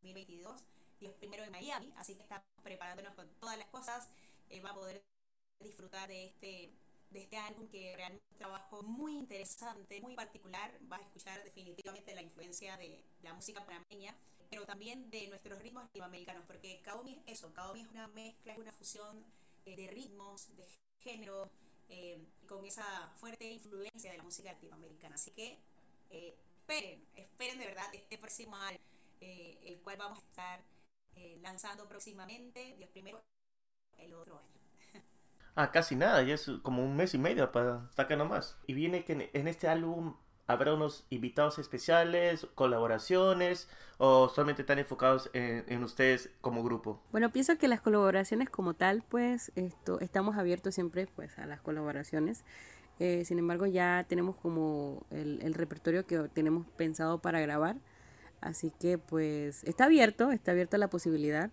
2022, 0.02 0.64
Dios 1.00 1.14
primero 1.14 1.44
en 1.44 1.52
Miami. 1.52 1.94
Así 1.98 2.16
que 2.16 2.24
estamos 2.24 2.48
preparándonos 2.64 3.14
con 3.14 3.30
todas 3.40 3.60
las 3.60 3.68
cosas. 3.68 4.10
Eh, 4.50 4.60
va 4.60 4.72
a 4.72 4.74
poder 4.74 5.04
disfrutar 5.60 6.10
de 6.10 6.26
este 6.26 6.74
de 7.12 7.22
este 7.22 7.38
álbum 7.38 7.70
que 7.70 7.96
realmente 7.96 8.26
es 8.26 8.32
un 8.34 8.38
trabajo 8.40 8.82
muy 8.82 9.18
interesante, 9.18 10.02
muy 10.02 10.16
particular. 10.16 10.78
Vas 10.82 11.02
a 11.02 11.04
escuchar 11.04 11.44
definitivamente 11.44 12.14
la 12.16 12.24
influencia 12.24 12.76
de 12.76 13.06
la 13.22 13.34
música 13.34 13.64
panameña 13.64 14.16
pero 14.50 14.66
también 14.66 15.10
de 15.10 15.28
nuestros 15.28 15.62
ritmos 15.62 15.84
latinoamericanos, 15.84 16.46
porque 16.46 16.82
Kaomi 16.82 17.22
es 17.26 17.40
eso, 17.40 17.54
Kaomi 17.54 17.82
es 17.82 17.88
una 17.90 18.08
mezcla, 18.08 18.54
es 18.54 18.60
una 18.60 18.72
fusión 18.72 19.26
eh, 19.66 19.76
de 19.76 19.88
ritmos, 19.88 20.56
de 20.56 20.66
género, 21.08 21.50
eh, 21.90 22.20
con 22.48 22.66
esa 22.66 23.12
fuerte 23.16 23.50
influencia 23.50 24.12
de 24.12 24.18
la 24.18 24.24
música 24.24 24.52
latinoamericana. 24.52 25.16
Así 25.16 25.32
que 25.32 25.60
esperen, 26.10 27.06
esperen 27.16 27.60
de 27.60 27.66
verdad 27.66 27.86
este 27.94 28.18
próximo 28.18 28.56
álbum, 28.56 28.82
el 29.20 29.80
cual 29.82 29.98
vamos 29.98 30.20
a 30.20 30.22
estar 30.22 30.64
lanzando 31.42 31.88
próximamente, 31.88 32.76
Dios 32.78 32.90
primero, 32.92 33.22
el 33.98 34.14
otro 34.14 34.38
año. 34.38 34.58
Ah, 35.56 35.72
casi 35.72 35.96
nada, 35.96 36.22
ya 36.22 36.36
es 36.36 36.52
como 36.62 36.84
un 36.84 36.96
mes 36.96 37.16
y 37.16 37.18
medio 37.18 37.52
para 37.52 37.90
sacar 37.96 38.18
nomás. 38.18 38.60
Y 38.68 38.74
viene 38.74 39.04
que 39.04 39.32
en 39.34 39.48
este 39.48 39.68
álbum 39.68 40.16
habrá 40.48 40.74
unos 40.74 41.06
invitados 41.10 41.60
especiales, 41.60 42.48
colaboraciones 42.56 43.68
o 43.98 44.30
solamente 44.30 44.62
están 44.62 44.80
enfocados 44.80 45.30
en, 45.34 45.84
ustedes 45.84 46.30
como 46.42 46.64
grupo? 46.64 47.02
Bueno, 47.12 47.32
pienso 47.32 47.58
que 47.58 47.68
las 47.68 47.82
colaboraciones 47.82 48.50
como 48.50 48.74
tal, 48.74 49.04
pues 49.08 49.52
esto, 49.56 50.00
estamos 50.00 50.38
abiertos 50.38 50.74
siempre 50.74 51.08
pues 51.08 51.38
a 51.38 51.46
las 51.46 51.62
colaboraciones. 51.62 52.44
Eh, 53.00 53.26
sin 53.26 53.38
embargo, 53.38 53.68
ya 53.68 54.06
tenemos 54.08 54.36
como 54.36 55.06
el, 55.12 55.40
el, 55.44 55.54
repertorio 55.54 56.08
que 56.08 56.18
tenemos 56.34 56.66
pensado 56.78 57.20
para 57.20 57.40
grabar. 57.42 57.76
Así 58.42 58.72
que 58.80 58.98
pues 58.98 59.64
está 59.66 59.86
abierto, 59.86 60.32
está 60.32 60.52
abierta 60.52 60.78
la 60.78 60.90
posibilidad. 60.90 61.52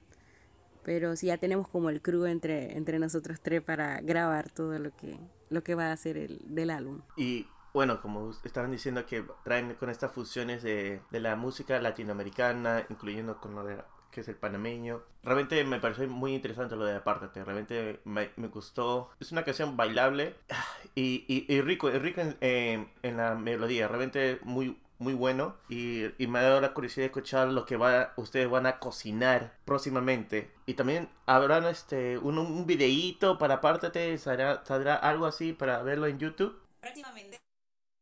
Pero 0.84 1.16
sí 1.16 1.28
ya 1.28 1.38
tenemos 1.38 1.66
como 1.66 1.88
el 1.88 2.02
crew 2.02 2.26
entre, 2.26 2.76
entre 2.76 2.98
nosotros 2.98 3.40
tres 3.40 3.62
para 3.62 4.00
grabar 4.02 4.50
todo 4.50 4.78
lo 4.78 4.94
que, 4.94 5.18
lo 5.48 5.64
que 5.64 5.74
va 5.74 5.90
a 5.90 5.96
ser 5.96 6.18
el 6.18 6.40
del 6.44 6.70
álbum. 6.70 7.00
Y 7.16 7.46
bueno, 7.74 8.00
como 8.00 8.30
estaban 8.44 8.70
diciendo 8.70 9.04
que 9.04 9.24
traen 9.42 9.74
con 9.74 9.90
estas 9.90 10.12
fusiones 10.12 10.62
de, 10.62 11.02
de 11.10 11.20
la 11.20 11.34
música 11.34 11.80
latinoamericana, 11.80 12.86
incluyendo 12.88 13.38
con 13.38 13.56
lo 13.56 13.64
de 13.64 13.76
que 14.12 14.20
es 14.20 14.28
el 14.28 14.36
panameño. 14.36 15.02
Realmente 15.24 15.62
me 15.64 15.80
pareció 15.80 16.06
muy 16.08 16.34
interesante 16.34 16.76
lo 16.76 16.84
de 16.84 16.94
Apártate, 16.94 17.44
realmente 17.44 18.00
me, 18.04 18.30
me 18.36 18.46
gustó. 18.46 19.10
Es 19.18 19.32
una 19.32 19.42
canción 19.42 19.76
bailable 19.76 20.36
y, 20.94 21.24
y, 21.26 21.52
y 21.52 21.60
rico, 21.62 21.90
rico 21.90 22.20
en, 22.40 22.88
en, 23.02 23.16
la 23.16 23.34
melodía, 23.34 23.88
realmente 23.88 24.38
muy, 24.42 24.78
muy 24.98 25.14
bueno 25.14 25.56
y, 25.68 26.04
y, 26.22 26.28
me 26.28 26.38
ha 26.38 26.42
dado 26.42 26.60
la 26.60 26.74
curiosidad 26.74 27.02
de 27.02 27.06
escuchar 27.06 27.48
lo 27.48 27.66
que 27.66 27.76
va, 27.76 28.12
ustedes 28.16 28.48
van 28.48 28.66
a 28.66 28.78
cocinar 28.78 29.56
próximamente. 29.64 30.52
Y 30.66 30.74
también 30.74 31.08
habrán 31.26 31.64
este, 31.64 32.18
un, 32.18 32.38
un 32.38 32.66
videíto 32.66 33.36
para 33.36 33.54
Apártate, 33.54 34.16
¿saldrá, 34.18 34.64
saldrá 34.64 34.94
algo 34.94 35.26
así 35.26 35.52
para 35.52 35.82
verlo 35.82 36.06
en 36.06 36.20
YouTube. 36.20 36.56
Próximamente 36.80 37.43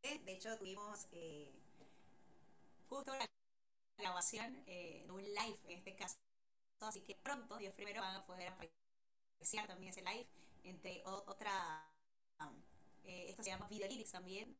de 0.02 0.32
hecho, 0.32 0.56
tuvimos 0.58 1.06
eh, 1.12 1.52
justo 2.88 3.14
la 3.14 3.26
grabación 3.96 4.62
eh, 4.66 5.02
de 5.04 5.10
un 5.12 5.22
live 5.22 5.58
en 5.68 5.78
este 5.78 5.94
caso. 5.94 6.16
Así 6.80 7.00
que 7.02 7.14
pronto, 7.14 7.56
Dios 7.58 7.74
primero, 7.74 8.00
van 8.00 8.16
a 8.16 8.26
poder 8.26 8.48
apreciar 8.48 9.66
también 9.68 9.92
ese 9.92 10.02
live. 10.02 10.26
Entre 10.64 11.02
otra, 11.04 11.88
eh, 13.04 13.26
esto 13.28 13.42
se 13.42 13.50
llama 13.50 13.68
Video 13.68 13.88
Lyrics 13.88 14.10
también, 14.10 14.56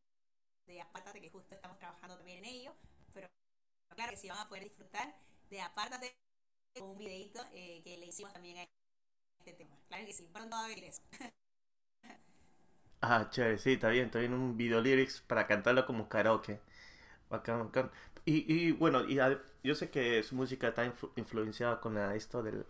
de 0.66 0.80
Apártate, 0.80 1.20
que 1.20 1.30
justo 1.30 1.54
estamos 1.54 1.78
trabajando 1.78 2.16
también 2.16 2.38
en 2.38 2.44
ello. 2.44 2.76
Pero 3.12 3.28
claro 3.96 4.12
que 4.12 4.16
sí 4.16 4.28
van 4.28 4.38
a 4.38 4.49
poder 4.49 4.64
disfrutar 4.64 5.12
de 5.50 5.61
Apártate 5.61 6.16
con 6.75 6.90
un 6.90 6.99
videito 6.99 7.42
que 7.50 7.96
le 7.99 8.06
hicimos 8.06 8.32
también 8.32 8.58
a 8.58 8.68
este 9.38 9.52
tema. 9.52 9.76
Claro 9.88 10.06
que 10.06 10.12
sí, 10.12 10.28
pronto 10.32 10.56
va 10.56 10.64
a 10.64 10.68
venir 10.68 10.84
eso. 10.84 11.02
Ah, 13.02 13.28
chévere, 13.30 13.59
sí, 13.59 13.73
está 13.73 13.88
bien, 13.90 14.06
está 14.06 14.21
bien 14.21 14.32
un 14.32 14.56
video 14.56 14.80
lyrics 14.80 15.21
para 15.26 15.47
cantarlo 15.47 15.85
como 15.87 16.09
karaoke. 16.09 16.61
Bacán, 17.30 17.61
bacán. 17.66 17.90
Y, 18.25 18.52
y 18.52 18.73
bueno, 18.73 19.04
y 19.04 19.16
yo 19.64 19.75
sé 19.76 19.90
que 19.90 20.23
su 20.25 20.37
música 20.37 20.68
está 20.68 20.85
influenciada 21.16 21.80
con 21.80 21.99
esto 21.99 22.42
del, 22.42 22.66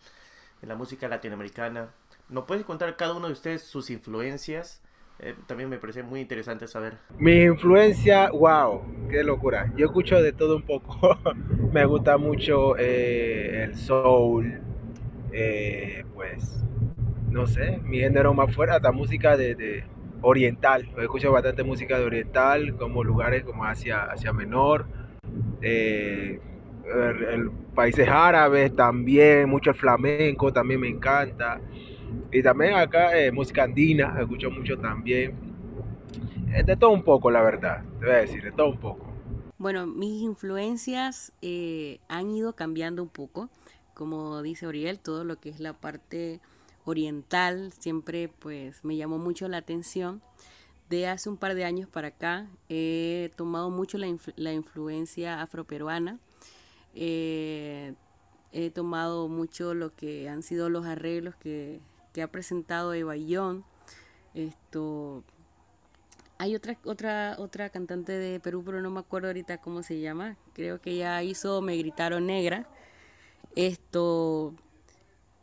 de 0.62 0.68
la 0.68 0.76
música 0.76 1.08
latinoamericana. 1.08 1.94
¿No 2.30 2.46
puedes 2.46 2.64
contar 2.66 2.96
cada 2.96 3.14
uno 3.14 3.28
de 3.28 3.34
ustedes 3.34 3.62
sus 3.64 3.90
influencias? 3.90 4.82
Eh, 5.20 5.36
también 5.46 5.70
me 5.70 5.78
parece 5.78 6.02
muy 6.04 6.20
interesante 6.20 6.68
saber. 6.68 6.98
Mi 7.18 7.42
influencia, 7.44 8.30
wow, 8.30 8.82
qué 9.10 9.22
locura. 9.22 9.72
Yo 9.76 9.86
escucho 9.86 10.20
de 10.20 10.32
todo 10.32 10.56
un 10.56 10.62
poco. 10.62 11.16
me 11.72 11.84
gusta 11.84 12.16
mucho 12.18 12.76
eh, 12.78 13.64
el 13.64 13.76
soul, 13.76 14.60
eh, 15.32 16.04
pues, 16.14 16.64
no 17.30 17.46
sé, 17.46 17.78
mi 17.84 17.98
género 18.00 18.34
más 18.34 18.54
fuerte, 18.54 18.76
hasta 18.76 18.92
música 18.92 19.36
de 19.36 19.84
oriental. 20.22 20.88
Escucho 20.98 21.30
bastante 21.30 21.62
música 21.62 21.98
de 21.98 22.06
oriental, 22.06 22.76
como 22.76 23.04
lugares 23.04 23.44
como 23.44 23.64
Asia, 23.64 24.04
Asia 24.04 24.32
Menor, 24.32 24.86
eh, 25.60 26.40
países 27.74 28.08
árabes 28.08 28.74
también, 28.74 29.48
mucho 29.48 29.70
el 29.70 29.76
flamenco 29.76 30.52
también 30.52 30.80
me 30.80 30.88
encanta. 30.88 31.60
Y 32.30 32.42
también 32.42 32.74
acá 32.74 33.18
eh, 33.18 33.30
música 33.30 33.64
andina, 33.64 34.16
escucho 34.20 34.50
mucho 34.50 34.78
también. 34.78 35.34
Eh, 36.52 36.62
de 36.64 36.76
todo 36.76 36.90
un 36.90 37.02
poco, 37.02 37.30
la 37.30 37.42
verdad, 37.42 37.82
te 37.98 38.06
voy 38.06 38.14
a 38.14 38.18
decir, 38.18 38.42
de 38.42 38.52
todo 38.52 38.68
un 38.68 38.78
poco. 38.78 39.06
Bueno, 39.58 39.86
mis 39.86 40.22
influencias 40.22 41.32
han 42.08 42.30
ido 42.30 42.54
cambiando 42.54 43.02
un 43.02 43.08
poco. 43.08 43.48
Como 43.94 44.42
dice 44.42 44.66
Oriel, 44.66 44.98
todo 44.98 45.24
lo 45.24 45.38
que 45.38 45.50
es 45.50 45.60
la 45.60 45.74
parte 45.74 46.40
oriental 46.84 47.72
siempre 47.78 48.28
pues 48.28 48.84
me 48.84 48.96
llamó 48.96 49.18
mucho 49.18 49.48
la 49.48 49.58
atención. 49.58 50.22
De 50.88 51.06
hace 51.06 51.30
un 51.30 51.38
par 51.38 51.54
de 51.54 51.64
años 51.64 51.88
para 51.88 52.08
acá 52.08 52.46
he 52.68 53.30
tomado 53.36 53.70
mucho 53.70 53.96
la, 53.96 54.14
la 54.36 54.52
influencia 54.52 55.40
afroperuana. 55.40 56.18
Eh, 56.94 57.94
he 58.52 58.70
tomado 58.70 59.28
mucho 59.28 59.72
lo 59.74 59.94
que 59.94 60.28
han 60.28 60.42
sido 60.42 60.68
los 60.68 60.84
arreglos 60.84 61.34
que, 61.36 61.80
que 62.12 62.22
ha 62.22 62.28
presentado 62.28 62.92
Eva 62.92 63.16
Young. 63.16 63.62
Esto 64.34 65.24
hay 66.38 66.54
otra 66.54 66.76
otra 66.84 67.36
otra 67.38 67.70
cantante 67.70 68.12
de 68.12 68.40
Perú, 68.40 68.62
pero 68.64 68.80
no 68.82 68.90
me 68.90 69.00
acuerdo 69.00 69.28
ahorita 69.28 69.58
cómo 69.58 69.82
se 69.82 70.00
llama. 70.00 70.36
Creo 70.52 70.80
que 70.80 70.96
ya 70.96 71.22
hizo 71.22 71.62
Me 71.62 71.76
gritaron 71.76 72.26
negra. 72.26 72.66
Esto 73.54 74.54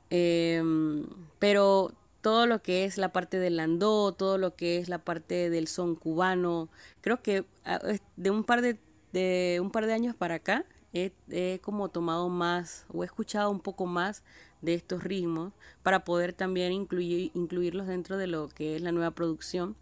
Em, 0.10 1.06
pero 1.40 1.94
todo 2.22 2.48
lo 2.48 2.62
que 2.62 2.86
es 2.86 2.98
la 2.98 3.12
parte 3.12 3.40
del 3.40 3.58
landó, 3.58 4.12
todo 4.14 4.38
lo 4.38 4.56
que 4.56 4.78
es 4.78 4.90
la 4.90 5.00
parte 5.00 5.50
del 5.50 5.68
son 5.68 5.96
cubano, 5.96 6.70
creo 7.02 7.22
que 7.22 7.46
ah, 7.66 7.80
de 8.18 8.32
un 8.32 8.44
par 8.44 8.62
de, 8.62 8.78
de 9.14 9.60
un 9.62 9.72
par 9.72 9.86
de 9.86 9.94
años 9.94 10.16
para 10.16 10.36
acá 10.36 10.66
he, 10.94 11.60
como 11.62 11.90
tomado 11.90 12.30
más 12.30 12.86
o 12.90 13.04
he 13.04 13.06
escuchado 13.06 13.52
un 13.52 13.60
poco 13.60 13.86
más 13.86 14.24
de 14.62 14.74
estos 14.74 15.04
ritmos 15.04 15.54
para 15.84 16.04
poder 16.04 16.34
también 16.34 16.72
incluir, 16.72 17.32
incluirlos 17.34 17.88
dentro 17.88 18.18
de 18.18 18.28
lo 18.28 18.50
que 18.50 18.76
es 18.76 18.82
la 18.82 18.92
nueva 18.92 19.12
producción. 19.12 19.76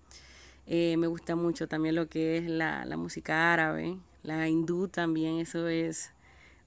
Eh, 0.67 0.97
me 0.97 1.07
gusta 1.07 1.35
mucho 1.35 1.67
también 1.67 1.95
lo 1.95 2.09
que 2.09 2.37
es 2.37 2.47
la, 2.47 2.85
la 2.85 2.97
música 2.97 3.53
árabe, 3.53 3.97
la 4.23 4.49
hindú 4.49 4.89
también, 4.89 5.39
eso 5.39 5.67
es 5.67 6.11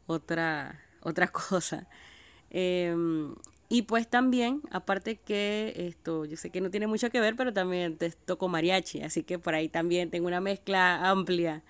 otra, 0.07 0.81
otra 1.03 1.29
cosa. 1.33 1.87
Em, 2.51 3.35
y 3.73 3.83
pues 3.83 4.11
también, 4.11 4.63
aparte 4.73 5.21
que 5.21 5.73
esto, 5.77 6.25
yo 6.25 6.37
sé 6.37 6.51
que 6.51 6.61
no 6.61 6.73
tiene 6.73 6.89
mucho 6.89 7.09
que 7.09 7.21
ver, 7.21 7.37
pero 7.37 7.53
también 7.53 7.97
te 7.97 8.11
toco 8.11 8.49
mariachi, 8.49 9.03
así 9.03 9.23
que 9.23 9.39
por 9.39 9.55
ahí 9.55 9.69
también 9.69 10.11
tengo 10.11 10.27
una 10.27 10.41
mezcla 10.41 11.09
amplia 11.09 11.63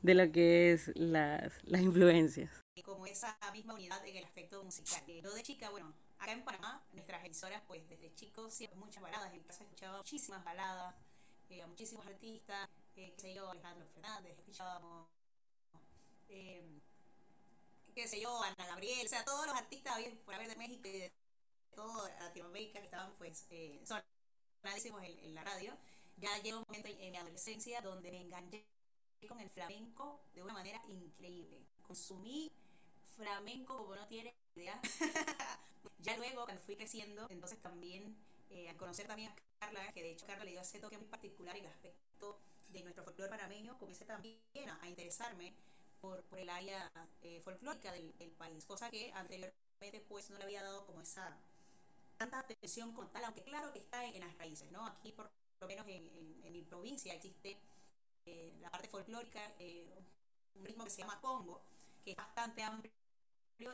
de 0.00 0.14
lo 0.14 0.32
que 0.32 0.72
es 0.72 0.90
las, 0.94 1.52
las 1.64 1.82
influencias. 1.82 2.50
Como 2.82 3.04
esa 3.04 3.36
misma 3.52 3.74
unidad 3.74 4.02
en 4.06 4.16
el 4.16 4.24
aspecto 4.24 4.64
musical. 4.64 5.02
Yo 5.06 5.34
de 5.34 5.42
chica, 5.42 5.68
bueno, 5.68 5.92
acá 6.18 6.32
en 6.32 6.42
Panamá, 6.42 6.82
nuestras 6.94 7.22
emisoras, 7.22 7.62
pues 7.66 7.86
desde 7.86 8.14
chicos 8.14 8.54
siempre 8.54 8.80
muchas 8.80 9.02
baladas, 9.02 9.30
en 9.34 9.40
mi 9.40 9.44
casa 9.44 9.64
escuchaba 9.64 9.98
muchísimas 9.98 10.42
baladas, 10.42 10.94
eh, 11.50 11.60
a 11.60 11.66
muchísimos 11.66 12.06
artistas, 12.06 12.66
eh, 12.96 13.12
qué 13.14 13.20
sé 13.20 13.34
yo, 13.34 13.50
Alejandro 13.50 13.86
Fernández, 13.92 14.38
escuchábamos... 14.38 15.06
Eh, 16.30 16.80
qué 17.94 18.08
sé 18.08 18.22
yo, 18.22 18.42
Ana 18.42 18.66
Gabriel, 18.66 19.04
o 19.04 19.08
sea, 19.10 19.22
todos 19.22 19.46
los 19.46 19.54
artistas 19.54 19.98
por 20.24 20.34
haber 20.34 20.48
de 20.48 20.56
México 20.56 20.88
y 20.88 20.92
de 20.92 21.12
todo 21.74 22.08
Latinoamérica 22.20 22.78
que 22.80 22.86
estaban 22.86 23.12
pues 23.18 23.46
eh, 23.50 23.82
sonadísimos 24.62 25.02
en, 25.02 25.18
en, 25.18 25.34
la 25.34 25.44
radio, 25.44 25.76
ya 26.16 26.36
llegó 26.38 26.58
un 26.58 26.64
momento 26.68 26.88
en, 26.88 27.10
mi 27.10 27.16
adolescencia 27.16 27.80
donde 27.80 28.10
me 28.10 28.20
enganché 28.20 28.64
con 29.28 29.40
el 29.40 29.50
flamenco 29.50 30.20
de 30.34 30.42
una 30.42 30.52
manera 30.52 30.80
increíble. 30.88 31.66
Consumí 31.82 32.52
flamenco 33.16 33.76
como 33.76 33.94
no 33.94 34.06
tiene 34.06 34.34
idea. 34.54 34.80
ya 35.98 36.16
luego, 36.16 36.44
cuando 36.44 36.62
fui 36.62 36.76
creciendo, 36.76 37.26
entonces 37.30 37.60
también, 37.60 38.16
eh, 38.50 38.68
al 38.68 38.76
conocer 38.76 39.06
también 39.06 39.30
a 39.30 39.36
Carla, 39.58 39.92
que 39.92 40.02
de 40.02 40.12
hecho 40.12 40.26
Carla 40.26 40.44
le 40.44 40.52
dio 40.52 40.60
ese 40.60 40.80
toque 40.80 40.98
muy 40.98 41.08
particular 41.08 41.56
en 41.56 41.64
el 41.64 41.70
aspecto 41.70 42.40
de 42.68 42.82
nuestro 42.82 43.04
folclore 43.04 43.30
panameño, 43.30 43.78
comencé 43.78 44.04
también 44.04 44.38
a, 44.80 44.88
interesarme 44.88 45.54
por, 46.00 46.22
por 46.24 46.38
el 46.38 46.48
área 46.48 46.90
eh, 47.20 47.40
folclórica 47.40 47.92
del, 47.92 48.16
del, 48.18 48.30
país, 48.30 48.64
cosa 48.64 48.90
que 48.90 49.12
anteriormente 49.12 50.00
pues 50.08 50.30
no 50.30 50.38
le 50.38 50.44
había 50.44 50.62
dado 50.62 50.86
como 50.86 51.00
esa, 51.00 51.38
tanta 52.30 52.40
atención 52.40 52.92
con 52.92 53.10
tal, 53.12 53.24
aunque 53.24 53.42
claro 53.42 53.72
que 53.72 53.78
está 53.78 54.04
en, 54.04 54.20
las 54.20 54.36
raíces, 54.38 54.70
¿no? 54.70 54.86
Aquí, 54.86 55.12
por 55.12 55.30
lo 55.60 55.66
menos 55.66 55.86
en, 55.88 56.40
en, 56.44 56.52
mi 56.52 56.62
provincia, 56.62 57.14
existe 57.14 57.58
eh, 58.26 58.56
la 58.60 58.70
parte 58.70 58.88
folclórica, 58.88 59.40
eh, 59.58 60.02
un 60.54 60.64
ritmo 60.64 60.84
que 60.84 60.90
se 60.90 60.98
llama 60.98 61.20
Congo, 61.20 61.62
que 62.02 62.12
es 62.12 62.16
bastante 62.16 62.62
amplio 62.62 62.92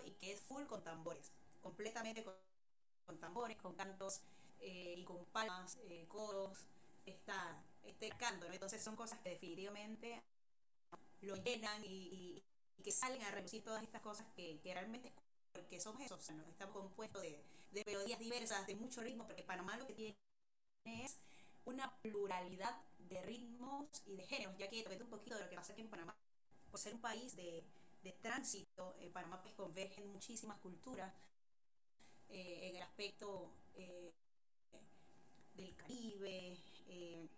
y 0.05 0.13
que 0.13 0.33
es 0.33 0.41
full 0.41 0.65
con 0.67 0.83
tambores, 0.83 1.33
completamente 1.61 2.25
con, 2.25 3.19
tambores, 3.19 3.57
con 3.57 3.75
cantos 3.75 4.21
eh, 4.61 4.95
y 4.99 5.05
con 5.05 5.25
palmas, 5.27 5.79
eh, 5.85 6.07
coros, 6.09 6.67
está 7.07 7.63
este 7.85 8.11
canto, 8.11 8.47
Entonces 8.47 8.83
son 8.83 8.97
cosas 8.97 9.19
que 9.21 9.31
definitivamente 9.31 10.23
lo 11.23 11.37
llenan 11.37 11.83
y, 11.85 12.43
que 12.83 12.93
salen 12.93 13.23
a 13.23 13.31
reducir 13.31 13.65
todas 13.65 13.83
estas 13.83 14.01
cosas 14.03 14.27
que, 14.37 14.61
realmente 14.63 15.13
porque 15.53 15.81
somos 15.81 16.03
eso, 16.03 16.17
estamos 16.17 16.75
compuestos 16.75 17.23
de, 17.23 17.43
de 17.73 17.85
melodías 17.85 18.19
diversas, 18.19 18.67
de 18.67 18.77
mucho 18.77 19.01
ritmo, 19.01 19.27
porque 19.27 19.43
Panamá 19.43 19.77
lo 19.77 19.87
que 19.87 19.95
tiene 19.95 20.17
es 20.85 21.19
una 21.65 21.95
pluralidad 22.01 22.81
de 22.99 23.23
ritmos 23.23 23.89
y 24.07 24.17
de 24.17 24.27
géneros, 24.27 24.57
ya 24.59 24.69
que 24.69 24.83
te 24.83 25.03
un 25.03 25.11
poquito 25.11 25.37
de 25.37 25.43
lo 25.43 25.51
que 25.51 25.57
pasa 25.57 25.73
aquí 25.73 25.83
en 25.83 25.91
Panamá, 25.91 26.17
por 26.71 26.81
ser 26.81 26.95
un 26.95 27.01
país 27.01 27.37
de, 27.37 27.65
de 28.03 28.13
tránsito, 28.13 28.97
en 29.01 29.13
Panamá 29.13 29.41
pues 29.43 29.55
convergen 29.55 30.07
muchísimas 30.09 30.59
culturas 30.59 31.13
eh, 32.31 32.69
en 32.69 32.77
el 32.77 32.83
aspecto 32.83 33.51
eh, 33.75 34.13
del 35.55 35.75
Caribe, 35.77 36.59
eh, 36.89 37.29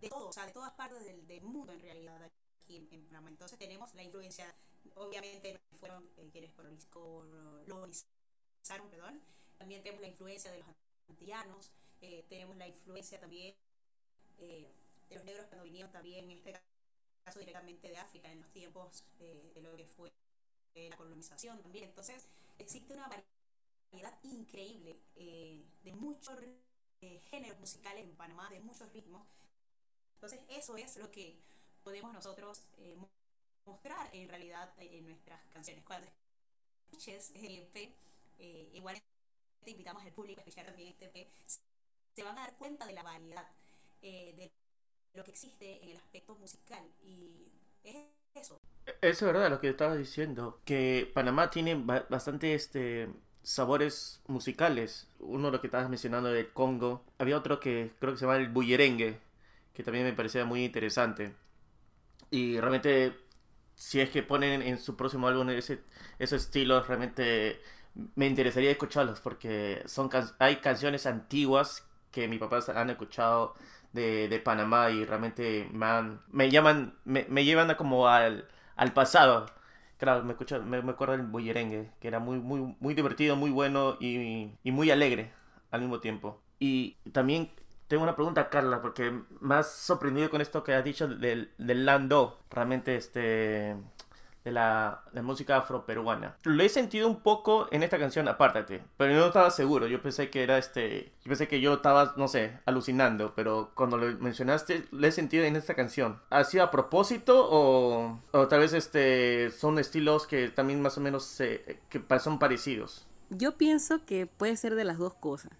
de 0.00 0.08
todo, 0.08 0.28
o 0.28 0.32
sea, 0.32 0.46
de 0.46 0.52
todas 0.52 0.72
partes 0.72 1.04
del, 1.04 1.26
del 1.26 1.42
mundo 1.42 1.72
en 1.72 1.80
realidad 1.80 2.22
aquí 2.22 2.76
en, 2.90 3.04
Panamá. 3.06 3.28
Entonces 3.28 3.58
tenemos 3.58 3.94
la 3.94 4.02
influencia, 4.02 4.54
obviamente 4.94 5.60
fueron 5.78 6.08
quienes 6.30 6.52
colonizaron, 6.90 8.00
perdón, 8.90 9.22
también 9.56 9.82
tenemos 9.82 10.00
la 10.00 10.08
influencia 10.08 10.50
de 10.52 10.58
los 10.58 10.68
antillanos, 11.08 11.72
tenemos 12.28 12.56
la 12.56 12.68
influencia 12.68 13.18
también 13.18 13.56
de 14.38 14.70
los 15.10 15.24
negros 15.24 15.46
cuando 15.46 15.64
vinieron 15.64 15.90
también 15.90 16.24
en 16.30 16.38
este 16.38 16.60
caso 17.24 17.40
directamente 17.40 17.88
de 17.88 17.98
África 17.98 18.30
en 18.30 18.40
los 18.40 18.50
tiempos 18.52 19.04
de, 19.18 19.52
lo 19.60 19.76
que 19.76 19.86
fue 19.86 20.12
la 20.74 20.96
colonización 20.96 21.60
también. 21.62 21.84
Entonces 21.84 22.26
existe 22.58 22.92
una 22.94 23.08
variedad 23.08 24.18
increíble 24.22 25.00
eh, 25.16 25.64
de 25.82 25.92
muchos 25.92 26.36
eh, 27.00 27.20
géneros 27.30 27.58
musicales 27.58 28.04
en 28.04 28.16
Panamá, 28.16 28.48
de 28.50 28.60
muchos 28.60 28.92
ritmos. 28.92 29.26
Entonces 30.14 30.40
eso 30.48 30.76
es 30.76 30.96
lo 30.96 31.10
que 31.10 31.38
podemos 31.82 32.12
nosotros 32.12 32.66
eh, 32.78 32.96
mostrar 33.68 34.08
en 34.12 34.28
realidad 34.28 34.72
en 34.78 35.06
nuestras 35.06 35.40
canciones. 35.52 35.84
Cuando 35.84 36.06
escuches 36.86 37.32
el 37.36 37.58
EP, 37.58 37.94
igual 38.72 39.00
te 39.64 39.70
invitamos 39.70 40.02
al 40.02 40.12
público 40.12 40.40
a 40.40 40.42
escuchar 40.42 40.66
también 40.66 40.88
este 40.88 41.06
EP, 41.06 41.28
se 42.14 42.24
van 42.24 42.38
a 42.38 42.42
dar 42.42 42.56
cuenta 42.56 42.86
de 42.86 42.92
la 42.94 43.02
variedad 43.02 43.48
de 44.00 44.50
lo 45.14 45.24
que 45.24 45.30
existe 45.30 45.82
en 45.82 45.90
el 45.90 45.96
aspecto 45.96 46.34
musical 46.36 46.84
y 47.02 47.52
es 47.84 47.96
eso. 48.34 48.60
Es 49.02 49.20
verdad 49.22 49.50
lo 49.50 49.60
que 49.60 49.68
estabas 49.68 49.98
diciendo, 49.98 50.60
que 50.64 51.10
Panamá 51.12 51.50
tiene 51.50 51.74
bastante 51.74 52.54
este 52.54 53.08
sabores 53.42 54.20
musicales. 54.26 55.08
Uno 55.18 55.50
los 55.50 55.60
que 55.60 55.68
estabas 55.68 55.88
mencionando 55.88 56.30
del 56.30 56.52
Congo, 56.52 57.04
había 57.18 57.36
otro 57.36 57.60
que 57.60 57.92
creo 57.98 58.12
que 58.12 58.18
se 58.18 58.26
llama 58.26 58.36
el 58.36 58.48
bullerengue, 58.48 59.18
que 59.74 59.82
también 59.82 60.04
me 60.04 60.12
parecía 60.12 60.44
muy 60.44 60.64
interesante. 60.64 61.34
Y 62.30 62.60
realmente 62.60 63.16
si 63.78 64.00
es 64.00 64.10
que 64.10 64.22
ponen 64.24 64.60
en 64.62 64.78
su 64.78 64.96
próximo 64.96 65.28
álbum 65.28 65.48
ese, 65.50 65.80
esos 66.18 66.42
estilos, 66.42 66.88
realmente 66.88 67.60
me 68.16 68.26
interesaría 68.26 68.72
escucharlos 68.72 69.20
porque 69.20 69.82
son 69.86 70.10
hay 70.40 70.56
canciones 70.56 71.06
antiguas 71.06 71.86
que 72.10 72.26
mis 72.26 72.40
papás 72.40 72.68
han 72.70 72.90
escuchado 72.90 73.54
de, 73.92 74.28
de 74.28 74.40
Panamá 74.40 74.90
y 74.90 75.04
realmente 75.04 75.68
me, 75.72 76.18
me 76.32 76.50
llaman, 76.50 76.94
me, 77.04 77.24
me, 77.28 77.44
llevan 77.44 77.72
como 77.76 78.08
al, 78.08 78.48
al 78.76 78.92
pasado. 78.92 79.46
Claro, 79.98 80.24
me, 80.24 80.32
escucho, 80.32 80.60
me, 80.62 80.82
me 80.82 80.92
acuerdo 80.92 81.16
del 81.16 81.26
bullerengue, 81.26 81.90
que 82.00 82.08
era 82.08 82.18
muy, 82.18 82.38
muy, 82.40 82.76
muy 82.80 82.94
divertido, 82.94 83.36
muy 83.36 83.50
bueno 83.50 83.96
y, 84.00 84.50
y 84.64 84.72
muy 84.72 84.90
alegre 84.90 85.32
al 85.70 85.80
mismo 85.82 86.00
tiempo. 86.00 86.40
Y 86.58 86.96
también 87.12 87.50
tengo 87.88 88.02
una 88.02 88.14
pregunta, 88.14 88.48
Carla, 88.48 88.80
porque 88.80 89.12
me 89.40 89.54
has 89.56 89.72
sorprendido 89.72 90.30
con 90.30 90.40
esto 90.40 90.62
que 90.62 90.74
has 90.74 90.84
dicho 90.84 91.08
del, 91.08 91.50
del 91.58 91.86
Lando. 91.86 92.38
Realmente, 92.50 92.96
este 92.96 93.76
de 94.44 94.52
la, 94.52 95.02
música 95.22 95.58
afroperuana. 95.58 96.36
Lo 96.44 96.62
he 96.62 96.68
sentido 96.68 97.08
un 97.08 97.20
poco 97.20 97.68
en 97.70 97.82
esta 97.82 97.98
canción, 97.98 98.28
apártate, 98.28 98.82
pero 98.96 99.12
no 99.14 99.26
estaba 99.26 99.50
seguro. 99.50 99.86
Yo 99.86 100.00
pensé 100.00 100.30
que 100.30 100.42
era 100.42 100.58
este. 100.58 101.12
Yo 101.22 101.28
pensé 101.28 101.48
que 101.48 101.60
yo 101.60 101.74
estaba, 101.74 102.14
no 102.16 102.28
sé, 102.28 102.58
alucinando, 102.64 103.34
pero 103.34 103.72
cuando 103.74 103.96
lo 103.98 104.06
mencionaste, 104.18 104.86
lo 104.90 105.06
he 105.06 105.12
sentido 105.12 105.44
en 105.44 105.56
esta 105.56 105.74
canción. 105.74 106.20
¿Ha 106.30 106.44
sido 106.44 106.64
a 106.64 106.70
propósito 106.70 107.46
o, 107.50 108.20
o 108.32 108.48
tal 108.48 108.60
vez 108.60 108.72
este 108.72 109.50
son 109.50 109.78
estilos 109.78 110.26
que 110.26 110.48
también 110.48 110.80
más 110.80 110.96
o 110.98 111.00
menos 111.00 111.24
se, 111.24 111.80
que 111.88 112.02
son 112.20 112.38
parecidos? 112.38 113.06
Yo 113.30 113.58
pienso 113.58 114.04
que 114.06 114.26
puede 114.26 114.56
ser 114.56 114.74
de 114.74 114.84
las 114.84 114.96
dos 114.96 115.12
cosas, 115.14 115.50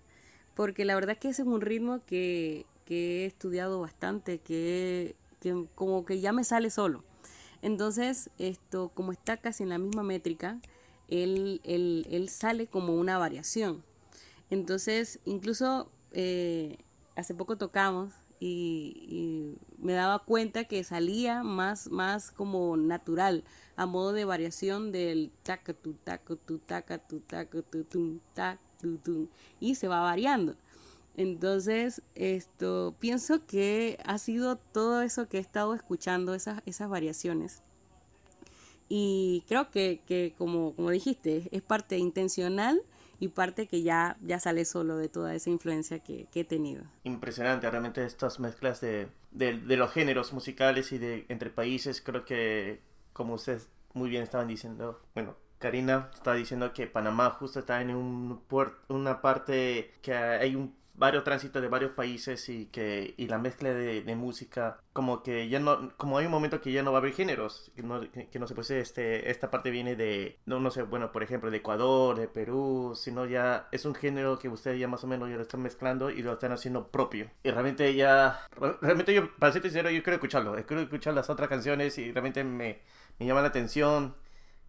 porque 0.58 0.84
la 0.84 0.96
verdad 0.96 1.16
que 1.16 1.28
es 1.28 1.38
un 1.38 1.60
ritmo 1.60 2.00
que, 2.04 2.66
he 2.88 3.26
estudiado 3.26 3.78
bastante, 3.80 4.40
que, 4.40 5.14
como 5.76 6.04
que 6.04 6.18
ya 6.18 6.32
me 6.32 6.42
sale 6.42 6.70
solo. 6.70 7.04
Entonces, 7.62 8.28
esto, 8.38 8.90
como 8.92 9.12
está 9.12 9.36
casi 9.36 9.62
en 9.62 9.68
la 9.68 9.78
misma 9.78 10.02
métrica, 10.02 10.58
él, 11.06 11.60
él, 11.62 12.28
sale 12.28 12.66
como 12.66 12.96
una 12.96 13.18
variación. 13.18 13.84
Entonces, 14.50 15.20
incluso 15.24 15.92
eh, 16.10 16.78
hace 17.14 17.36
poco 17.36 17.56
tocamos 17.56 18.12
y, 18.40 19.54
me 19.78 19.92
daba 19.92 20.24
cuenta 20.24 20.64
que 20.64 20.82
salía 20.82 21.44
más, 21.44 21.88
más 21.88 22.32
como 22.32 22.76
natural, 22.76 23.44
a 23.78 23.86
modo 23.86 24.12
de 24.12 24.24
variación 24.24 24.90
del 24.90 25.30
taca 25.44 25.72
tu 25.72 25.94
taca 25.94 26.34
tu 26.34 26.58
taca 26.58 26.98
tu 26.98 27.20
taca 27.20 27.62
tu 27.62 27.84
tum 27.84 28.18
tac 28.34 28.58
tu 28.80 28.98
tum 28.98 29.28
y 29.60 29.76
se 29.76 29.86
va 29.86 30.00
variando. 30.00 30.56
Entonces, 31.16 32.02
esto, 32.16 32.96
pienso 32.98 33.46
que 33.46 33.98
ha 34.04 34.18
sido 34.18 34.56
todo 34.56 35.02
eso 35.02 35.28
que 35.28 35.38
he 35.38 35.40
estado 35.40 35.74
escuchando, 35.74 36.34
esas, 36.34 36.60
esas 36.66 36.88
variaciones. 36.88 37.62
Y 38.88 39.44
creo 39.46 39.70
que, 39.70 40.00
que 40.06 40.34
como, 40.36 40.74
como 40.74 40.90
dijiste, 40.90 41.48
es 41.52 41.62
parte 41.62 41.98
intencional 41.98 42.82
y 43.20 43.28
parte 43.28 43.66
que 43.66 43.82
ya, 43.82 44.16
ya 44.22 44.40
sale 44.40 44.64
solo 44.64 44.96
de 44.96 45.08
toda 45.08 45.34
esa 45.34 45.50
influencia 45.50 46.00
que, 46.00 46.26
que 46.32 46.40
he 46.40 46.44
tenido. 46.44 46.84
Impresionante, 47.04 47.70
realmente 47.70 48.04
estas 48.04 48.40
mezclas 48.40 48.80
de, 48.80 49.08
de, 49.30 49.58
de, 49.58 49.76
los 49.76 49.92
géneros 49.92 50.32
musicales 50.32 50.92
y 50.92 50.98
de 50.98 51.26
entre 51.28 51.50
países, 51.50 52.00
creo 52.00 52.24
que 52.24 52.80
como 53.18 53.34
ustedes 53.34 53.68
muy 53.94 54.08
bien 54.08 54.22
estaban 54.22 54.46
diciendo, 54.46 55.02
bueno, 55.12 55.34
Karina 55.58 56.08
está 56.14 56.34
diciendo 56.34 56.72
que 56.72 56.86
Panamá 56.86 57.30
justo 57.30 57.58
está 57.58 57.82
en 57.82 57.90
un 57.90 58.40
una 58.88 59.20
parte 59.20 59.92
que 60.02 60.14
hay 60.14 60.54
un 60.54 60.77
varios 60.98 61.24
tránsitos 61.24 61.62
de 61.62 61.68
varios 61.68 61.92
países 61.92 62.48
y 62.48 62.66
que 62.66 63.14
y 63.16 63.28
la 63.28 63.38
mezcla 63.38 63.70
de, 63.70 64.02
de, 64.02 64.16
música 64.16 64.80
como 64.92 65.22
que 65.22 65.48
ya 65.48 65.60
no 65.60 65.96
como 65.96 66.18
hay 66.18 66.26
un 66.26 66.32
momento 66.32 66.60
que 66.60 66.72
ya 66.72 66.82
no 66.82 66.90
va 66.90 66.98
a 66.98 67.00
haber 67.00 67.12
géneros 67.12 67.70
que 67.76 67.82
no, 67.82 68.00
que, 68.00 68.38
no 68.38 68.46
se 68.48 68.54
puede 68.54 68.80
este 68.80 69.30
esta 69.30 69.50
parte 69.50 69.70
viene 69.70 69.94
de 69.94 70.38
no 70.44 70.58
no 70.58 70.70
sé 70.70 70.82
bueno 70.82 71.12
por 71.12 71.22
ejemplo 71.22 71.50
de 71.50 71.58
Ecuador 71.58 72.18
de 72.18 72.26
Perú 72.26 72.94
sino 72.96 73.26
ya 73.26 73.68
es 73.70 73.84
un 73.84 73.94
género 73.94 74.38
que 74.38 74.48
ustedes 74.48 74.80
ya 74.80 74.88
más 74.88 75.04
o 75.04 75.06
menos 75.06 75.30
ya 75.30 75.36
lo 75.36 75.42
están 75.42 75.62
mezclando 75.62 76.10
y 76.10 76.22
lo 76.22 76.32
están 76.32 76.52
haciendo 76.52 76.88
propio. 76.88 77.30
Y 77.42 77.50
realmente 77.50 77.94
ya 77.94 78.40
realmente 78.80 79.14
yo 79.14 79.34
para 79.36 79.52
ser 79.52 79.62
sincero 79.62 79.90
yo 79.90 80.02
quiero 80.02 80.14
escucharlo 80.16 80.54
quiero 80.66 80.82
escuchar 80.82 81.14
las 81.14 81.30
otras 81.30 81.48
canciones 81.48 81.96
y 81.98 82.10
realmente 82.12 82.42
me, 82.44 82.80
me 83.18 83.26
llama 83.26 83.42
la 83.42 83.48
atención 83.48 84.16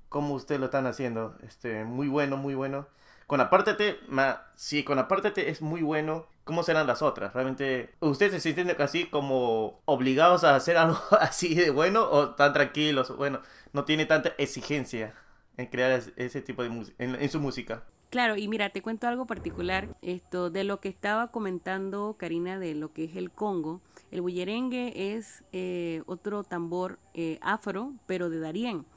cómo 0.09 0.35
ustedes 0.35 0.59
lo 0.59 0.65
están 0.65 0.85
haciendo. 0.85 1.37
Este 1.43 1.85
muy 1.85 2.07
bueno 2.07 2.37
muy 2.37 2.53
bueno 2.53 2.87
con 3.29 3.41
Apártate, 3.41 3.99
ma, 4.07 4.47
sí, 4.55 4.83
con 4.83 4.97
Apártate 4.97 5.51
es 5.51 5.61
muy 5.61 5.83
bueno. 5.83 6.25
¿Cómo 6.45 6.63
serán 6.63 6.87
las 6.87 7.03
otras? 7.03 7.31
Realmente, 7.31 7.93
¿ustedes 7.99 8.31
se 8.31 8.39
sienten 8.39 8.75
así 8.81 9.05
como 9.05 9.81
obligados 9.85 10.43
a 10.43 10.55
hacer 10.55 10.77
algo 10.77 10.99
así 11.21 11.53
de 11.53 11.69
bueno 11.69 12.09
o 12.09 12.29
tan 12.31 12.53
tranquilos? 12.53 13.15
Bueno, 13.15 13.41
no 13.71 13.85
tiene 13.85 14.07
tanta 14.07 14.29
exigencia 14.39 15.13
en 15.57 15.67
crear 15.67 16.01
ese 16.15 16.41
tipo 16.41 16.63
de 16.63 16.69
música, 16.69 16.95
en, 17.03 17.29
su 17.29 17.39
música. 17.39 17.83
Claro, 18.09 18.35
y 18.35 18.47
mira, 18.47 18.71
te 18.71 18.81
cuento 18.81 19.07
algo 19.07 19.27
particular, 19.27 19.95
esto 20.01 20.49
de 20.49 20.63
lo 20.63 20.79
que 20.79 20.89
estaba 20.89 21.27
comentando 21.27 22.15
Karina 22.17 22.57
de 22.57 22.73
lo 22.73 22.93
que 22.93 23.03
es 23.03 23.15
el 23.15 23.29
Congo. 23.29 23.79
El 24.09 24.21
bullerengue 24.21 25.15
es 25.15 25.43
eh, 25.51 26.01
otro 26.07 26.43
tambor 26.43 26.97
eh, 27.13 27.37
afro, 27.43 27.93
pero 28.07 28.31
de 28.31 28.39
Darién. 28.39 28.87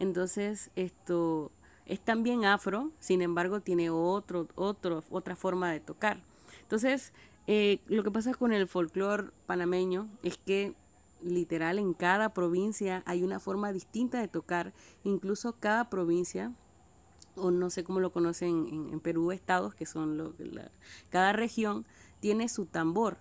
Entonces, 0.00 0.70
esto 0.74 1.52
es 1.86 2.00
también 2.00 2.44
afro, 2.44 2.90
sin 2.98 3.22
embargo 3.22 3.60
tiene 3.60 3.90
otro, 3.90 4.48
otro, 4.54 5.02
otra 5.10 5.36
forma 5.36 5.70
de 5.70 5.80
tocar. 5.80 6.22
Entonces, 6.62 7.12
eh, 7.46 7.80
lo 7.86 8.02
que 8.02 8.10
pasa 8.10 8.34
con 8.34 8.52
el 8.52 8.66
folclore 8.66 9.30
panameño 9.46 10.08
es 10.22 10.36
que 10.36 10.74
literal 11.22 11.78
en 11.78 11.94
cada 11.94 12.30
provincia 12.34 13.02
hay 13.06 13.22
una 13.22 13.40
forma 13.40 13.72
distinta 13.72 14.20
de 14.20 14.28
tocar, 14.28 14.72
incluso 15.04 15.54
cada 15.58 15.88
provincia, 15.88 16.52
o 17.36 17.50
no 17.50 17.70
sé 17.70 17.84
cómo 17.84 18.00
lo 18.00 18.12
conocen 18.12 18.88
en, 18.92 19.00
Perú, 19.00 19.30
estados, 19.30 19.74
que 19.74 19.86
son 19.86 20.16
lo, 20.16 20.34
cada 21.10 21.32
región 21.32 21.84
tiene 22.20 22.48
su 22.48 22.66
tambor. 22.66 23.18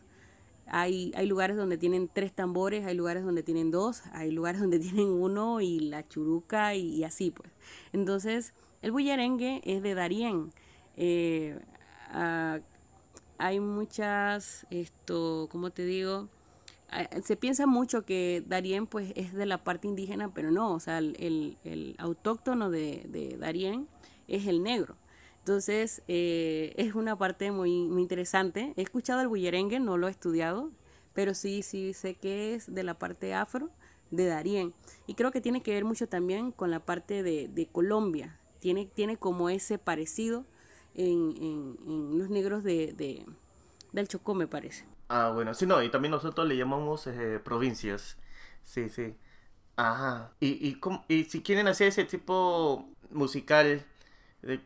Hay, 0.68 1.12
hay 1.16 1.28
lugares 1.28 1.58
donde 1.58 1.78
tienen 1.78 2.10
tres 2.12 2.34
tambores, 2.34 2.86
hay 2.86 2.96
lugares 2.96 3.24
donde 3.24 3.44
tienen 3.44 3.72
dos, 3.72 4.04
hay 4.12 4.32
lugares 4.32 4.62
donde 4.66 4.80
tienen 4.80 5.08
uno 5.08 5.62
y 5.62 5.80
la 5.80 6.08
churuca 6.08 6.76
y, 6.76 7.04
así 7.04 7.32
pues. 7.32 7.52
Entonces, 7.94 8.54
El 8.82 8.92
bullerengue 8.92 9.62
es 9.64 9.82
de 9.82 9.94
Darien. 9.96 10.52
Eh, 10.98 11.60
ah, 12.12 12.60
hay 13.38 13.60
muchas, 13.60 14.66
esto, 14.70 15.48
¿cómo 15.52 15.70
te 15.70 15.86
digo? 15.86 16.30
Se 17.24 17.36
piensa 17.36 17.68
mucho 17.68 18.06
que 18.06 18.44
Darien 18.48 18.88
pues 18.88 19.12
es 19.16 19.34
de 19.34 19.46
la 19.46 19.64
parte 19.64 19.88
indígena, 19.88 20.34
pero 20.34 20.52
no, 20.52 20.74
o 20.74 20.80
sea, 20.80 21.00
el, 21.00 21.58
el, 21.64 21.96
autóctono 21.98 22.70
de, 22.70 23.06
de, 23.10 23.38
Darien 23.38 23.88
es 24.28 24.48
el 24.48 24.64
negro. 24.64 24.96
Entonces, 25.46 26.02
eh, 26.08 26.74
es 26.76 26.96
una 26.96 27.16
parte 27.20 27.52
muy, 27.52 27.84
muy 27.84 28.02
interesante. 28.02 28.74
He 28.78 28.82
escuchado 28.82 29.22
el 29.22 29.28
bullerengue, 29.28 29.80
no 29.80 29.96
lo 29.96 30.08
he 30.08 30.10
estudiado, 30.10 30.72
pero 31.14 31.36
sí, 31.36 31.62
sí 31.62 31.94
sé 31.94 32.16
que 32.16 32.56
es 32.56 32.74
de 32.74 32.82
la 32.82 32.96
parte 32.96 33.36
afro 33.36 33.70
de 34.10 34.26
Darien. 34.26 34.74
Y 35.06 35.14
creo 35.14 35.30
que 35.30 35.42
tiene 35.42 35.62
que 35.62 35.70
ver 35.70 35.86
mucho 35.86 36.10
también 36.10 36.52
con 36.52 36.72
la 36.72 36.80
parte 36.80 37.22
de, 37.22 37.70
Colombia. 37.72 38.40
Tiene, 38.60 38.88
tiene 38.88 39.18
como 39.18 39.52
ese 39.52 39.78
parecido 39.78 40.46
en, 40.96 41.36
en, 41.40 42.18
los 42.18 42.32
negros 42.32 42.64
de, 42.64 42.94
de, 42.94 43.24
del 43.92 44.08
Chocó, 44.08 44.34
me 44.34 44.48
parece. 44.48 44.84
Ah, 45.10 45.30
bueno, 45.32 45.54
sí, 45.54 45.68
no, 45.68 45.84
y 45.84 45.92
también 45.92 46.10
nosotros 46.10 46.48
le 46.48 46.58
llamamos 46.58 47.06
eh, 47.06 47.40
provincias. 47.44 48.18
Sí, 48.64 48.90
sí. 48.90 49.14
Ajá. 49.76 50.34
Y, 50.40 50.48
y, 50.48 50.80
y 51.08 51.26
si 51.26 51.44
quieren 51.44 51.68
hacer 51.68 51.90
ese 51.90 52.04
tipo 52.04 52.90
musical 53.12 53.86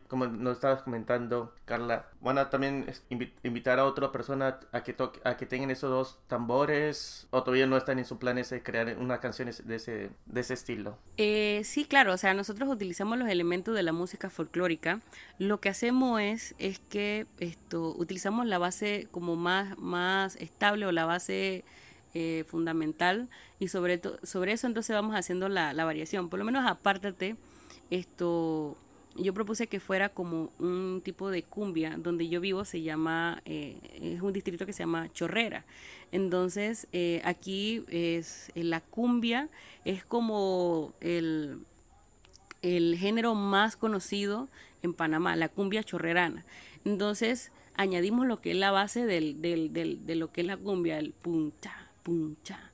como 0.08 0.26
nos 0.26 0.56
estabas 0.56 0.82
comentando, 0.82 1.54
Carla, 1.64 2.06
van 2.20 2.38
a 2.38 2.50
también 2.50 2.86
invitar 3.42 3.78
a 3.78 3.84
otra 3.84 4.12
persona 4.12 4.58
a 4.72 4.82
que 4.82 5.46
tengan 5.46 5.70
esos 5.70 5.90
dos 5.90 6.20
tambores, 6.26 7.26
o 7.30 7.42
todavía 7.42 7.66
no 7.66 7.76
están 7.76 7.98
en 7.98 8.04
su 8.04 8.18
plan 8.18 8.38
ese 8.38 8.62
crear 8.62 8.96
una 8.98 9.20
canción 9.20 9.50
de 9.64 9.76
ese, 9.76 10.10
de 10.26 10.40
ese 10.40 10.54
estilo. 10.54 10.98
Eh, 11.16 11.62
sí, 11.64 11.86
claro, 11.86 12.12
o 12.12 12.16
sea, 12.18 12.34
nosotros 12.34 12.68
utilizamos 12.68 13.18
los 13.18 13.28
elementos 13.28 13.74
de 13.74 13.82
la 13.82 13.92
música 13.92 14.28
folclórica. 14.28 15.00
Lo 15.38 15.60
que 15.60 15.70
hacemos 15.70 16.20
es, 16.20 16.54
es 16.58 16.78
que 16.78 17.26
esto, 17.38 17.94
utilizamos 17.96 18.46
la 18.46 18.58
base 18.58 19.08
como 19.10 19.36
más, 19.36 19.78
más 19.78 20.36
estable 20.36 20.86
o 20.86 20.92
la 20.92 21.06
base 21.06 21.64
eh, 22.12 22.44
fundamental 22.48 23.28
y 23.58 23.68
sobre, 23.68 24.00
sobre 24.24 24.52
eso 24.52 24.66
entonces 24.66 24.94
vamos 24.94 25.14
haciendo 25.14 25.48
la, 25.48 25.72
la 25.72 25.84
variación. 25.84 26.28
Por 26.28 26.38
lo 26.38 26.44
menos 26.44 26.68
apártate 26.68 27.36
esto 27.90 28.76
yo 29.22 29.34
propuse 29.34 29.66
que 29.66 29.80
fuera 29.80 30.08
como 30.08 30.52
un 30.58 31.00
tipo 31.04 31.30
de 31.30 31.42
cumbia. 31.42 31.96
Donde 31.98 32.28
yo 32.28 32.40
vivo 32.40 32.64
se 32.64 32.82
llama, 32.82 33.42
eh, 33.44 33.78
es 34.00 34.22
un 34.22 34.32
distrito 34.32 34.66
que 34.66 34.72
se 34.72 34.82
llama 34.82 35.12
Chorrera. 35.12 35.64
Entonces, 36.12 36.86
eh, 36.92 37.20
aquí 37.24 37.84
es 37.88 38.50
eh, 38.54 38.64
la 38.64 38.80
cumbia, 38.80 39.48
es 39.84 40.04
como 40.04 40.92
el, 41.00 41.58
el 42.62 42.96
género 42.96 43.34
más 43.34 43.76
conocido 43.76 44.48
en 44.82 44.94
Panamá, 44.94 45.36
la 45.36 45.48
cumbia 45.48 45.84
chorrerana. 45.84 46.44
Entonces, 46.84 47.52
añadimos 47.74 48.26
lo 48.26 48.40
que 48.40 48.52
es 48.52 48.56
la 48.56 48.70
base 48.70 49.06
del, 49.06 49.40
del, 49.40 49.72
del, 49.72 50.06
de 50.06 50.14
lo 50.16 50.32
que 50.32 50.40
es 50.40 50.46
la 50.46 50.56
cumbia, 50.56 50.98
el 50.98 51.12
puncha, 51.12 51.74
puncha, 52.02 52.72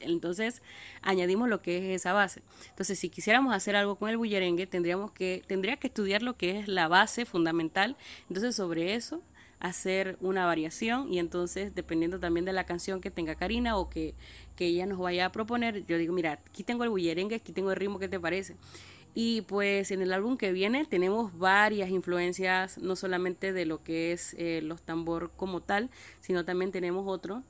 entonces 0.00 0.62
añadimos 1.02 1.48
lo 1.48 1.62
que 1.62 1.78
es 1.78 2.00
esa 2.00 2.12
base. 2.12 2.42
Entonces, 2.70 2.98
si 2.98 3.08
quisiéramos 3.08 3.54
hacer 3.54 3.76
algo 3.76 3.96
con 3.96 4.10
el 4.10 4.16
bullerengue, 4.16 4.66
tendríamos 4.66 5.12
que, 5.12 5.42
tendría 5.46 5.76
que 5.76 5.88
estudiar 5.88 6.22
lo 6.22 6.36
que 6.36 6.58
es 6.58 6.68
la 6.68 6.88
base 6.88 7.24
fundamental. 7.26 7.96
Entonces, 8.28 8.56
sobre 8.56 8.94
eso 8.94 9.22
hacer 9.60 10.18
una 10.20 10.44
variación 10.44 11.10
y 11.10 11.18
entonces 11.18 11.74
dependiendo 11.74 12.20
también 12.20 12.44
de 12.44 12.52
la 12.52 12.66
canción 12.66 13.00
que 13.00 13.10
tenga 13.10 13.34
Karina 13.34 13.78
o 13.78 13.88
que, 13.88 14.14
que 14.56 14.66
ella 14.66 14.84
nos 14.84 14.98
vaya 14.98 15.24
a 15.24 15.32
proponer, 15.32 15.86
yo 15.86 15.96
digo, 15.96 16.12
mira, 16.12 16.40
aquí 16.46 16.64
tengo 16.64 16.84
el 16.84 16.90
bullerengue, 16.90 17.36
aquí 17.36 17.52
tengo 17.52 17.70
el 17.70 17.76
ritmo, 17.76 17.98
¿qué 17.98 18.08
te 18.08 18.20
parece? 18.20 18.56
Y 19.14 19.42
pues 19.42 19.92
en 19.92 20.02
el 20.02 20.12
álbum 20.12 20.36
que 20.36 20.52
viene 20.52 20.84
tenemos 20.84 21.38
varias 21.38 21.88
influencias, 21.88 22.78
no 22.78 22.96
solamente 22.96 23.52
de 23.52 23.64
lo 23.64 23.82
que 23.82 24.12
es 24.12 24.34
eh, 24.38 24.60
los 24.62 24.82
tambor 24.82 25.30
como 25.36 25.62
tal, 25.62 25.88
sino 26.20 26.44
también 26.44 26.72
tenemos 26.72 27.06
otro 27.06 27.44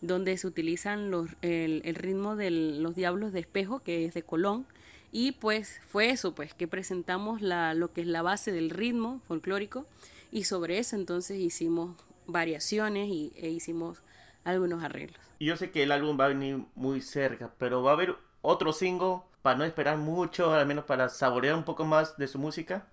donde 0.00 0.36
se 0.36 0.46
utilizan 0.46 1.10
los, 1.10 1.30
el, 1.42 1.82
ritmo 1.94 2.36
de 2.36 2.50
los 2.50 2.94
Diablos 2.94 3.32
de 3.32 3.40
Espejo, 3.40 3.80
que 3.80 4.04
es 4.04 4.14
de 4.14 4.22
Colón. 4.22 4.66
Y 5.12 5.32
pues 5.32 5.80
fue 5.86 6.10
eso, 6.10 6.34
pues 6.34 6.54
que 6.54 6.66
presentamos 6.66 7.40
la, 7.40 7.74
lo 7.74 7.92
que 7.92 8.00
es 8.00 8.06
la 8.06 8.22
base 8.22 8.52
del 8.52 8.70
ritmo 8.70 9.20
folclórico 9.26 9.86
y 10.32 10.44
sobre 10.44 10.78
eso 10.78 10.96
entonces 10.96 11.38
hicimos 11.38 11.96
variaciones 12.26 13.08
y, 13.08 13.32
e 13.36 13.48
hicimos 13.48 14.02
algunos 14.42 14.82
arreglos. 14.82 15.20
Yo 15.38 15.56
sé 15.56 15.70
que 15.70 15.82
el 15.84 15.92
álbum 15.92 16.18
va 16.18 16.26
a 16.26 16.28
venir 16.28 16.64
muy 16.74 17.00
cerca, 17.00 17.52
pero 17.58 17.82
va 17.82 17.92
a 17.92 17.94
haber 17.94 18.16
otro 18.42 18.72
single 18.72 19.20
para 19.42 19.58
no 19.58 19.64
esperar 19.64 19.98
mucho, 19.98 20.52
al 20.52 20.66
menos 20.66 20.84
para 20.84 21.08
saborear 21.08 21.54
un 21.54 21.64
poco 21.64 21.84
más 21.84 22.16
de 22.16 22.26
su 22.26 22.38
música. 22.38 22.86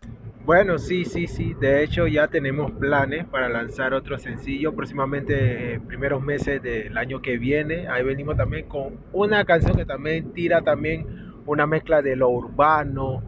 Bueno, 0.46 0.80
sí, 0.80 1.06
sí, 1.06 1.28
sí. 1.28 1.54
De 1.54 1.84
hecho, 1.84 2.08
ya 2.08 2.28
tenemos 2.28 2.72
planes 2.72 3.26
para 3.26 3.48
lanzar 3.48 3.94
otro 3.94 4.18
sencillo 4.18 4.74
próximamente, 4.74 5.74
en 5.76 5.86
primeros 5.86 6.24
meses 6.24 6.62
del 6.64 6.98
año 6.98 7.22
que 7.22 7.38
viene. 7.38 7.88
Ahí 7.88 8.04
venimos 8.04 8.38
también 8.38 8.68
con 8.68 8.98
una 9.14 9.46
canción 9.46 9.76
que 9.76 9.86
también 9.86 10.34
tira 10.34 10.62
también 10.62 11.06
una 11.46 11.68
mezcla 11.68 12.02
de 12.02 12.16
lo 12.16 12.30
urbano, 12.30 13.22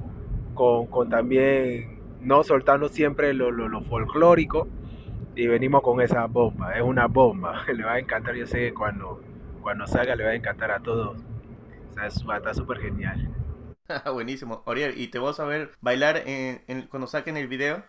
con, 0.56 0.88
con 0.88 1.10
también 1.10 2.00
no 2.22 2.44
soltando 2.44 2.90
siempre 2.90 3.34
lo, 3.36 3.52
lo, 3.52 3.82
folclórico. 3.82 4.68
Y 5.36 5.46
venimos 5.46 5.84
con 5.84 6.02
esa 6.02 6.26
bomba. 6.26 6.74
Es 6.74 6.82
una 6.82 7.06
bomba. 7.06 7.64
Le 7.74 7.84
va 7.84 7.94
a 7.94 8.00
encantar. 8.00 8.36
Yo 8.36 8.48
sé 8.48 8.58
que 8.60 8.74
cuando, 8.74 9.22
cuando 9.62 9.86
salga 9.86 10.16
le 10.16 10.24
va 10.24 10.32
a 10.32 10.36
encantar 10.36 10.72
a 10.72 10.80
todos. 10.80 11.18
O 11.92 11.94
sea, 11.94 12.08
está 12.38 12.54
súper 12.56 12.80
genial. 12.80 13.30
Buenísimo. 14.14 14.64
Oriel, 14.66 15.00
¿y 15.00 15.08
te 15.08 15.20
vas 15.20 15.40
a 15.40 15.46
ver 15.46 15.72
bailar 15.82 16.24
en, 16.26 16.88
cuando 16.90 17.08
saquen 17.08 17.38
el 17.38 17.48
video? 17.48 17.84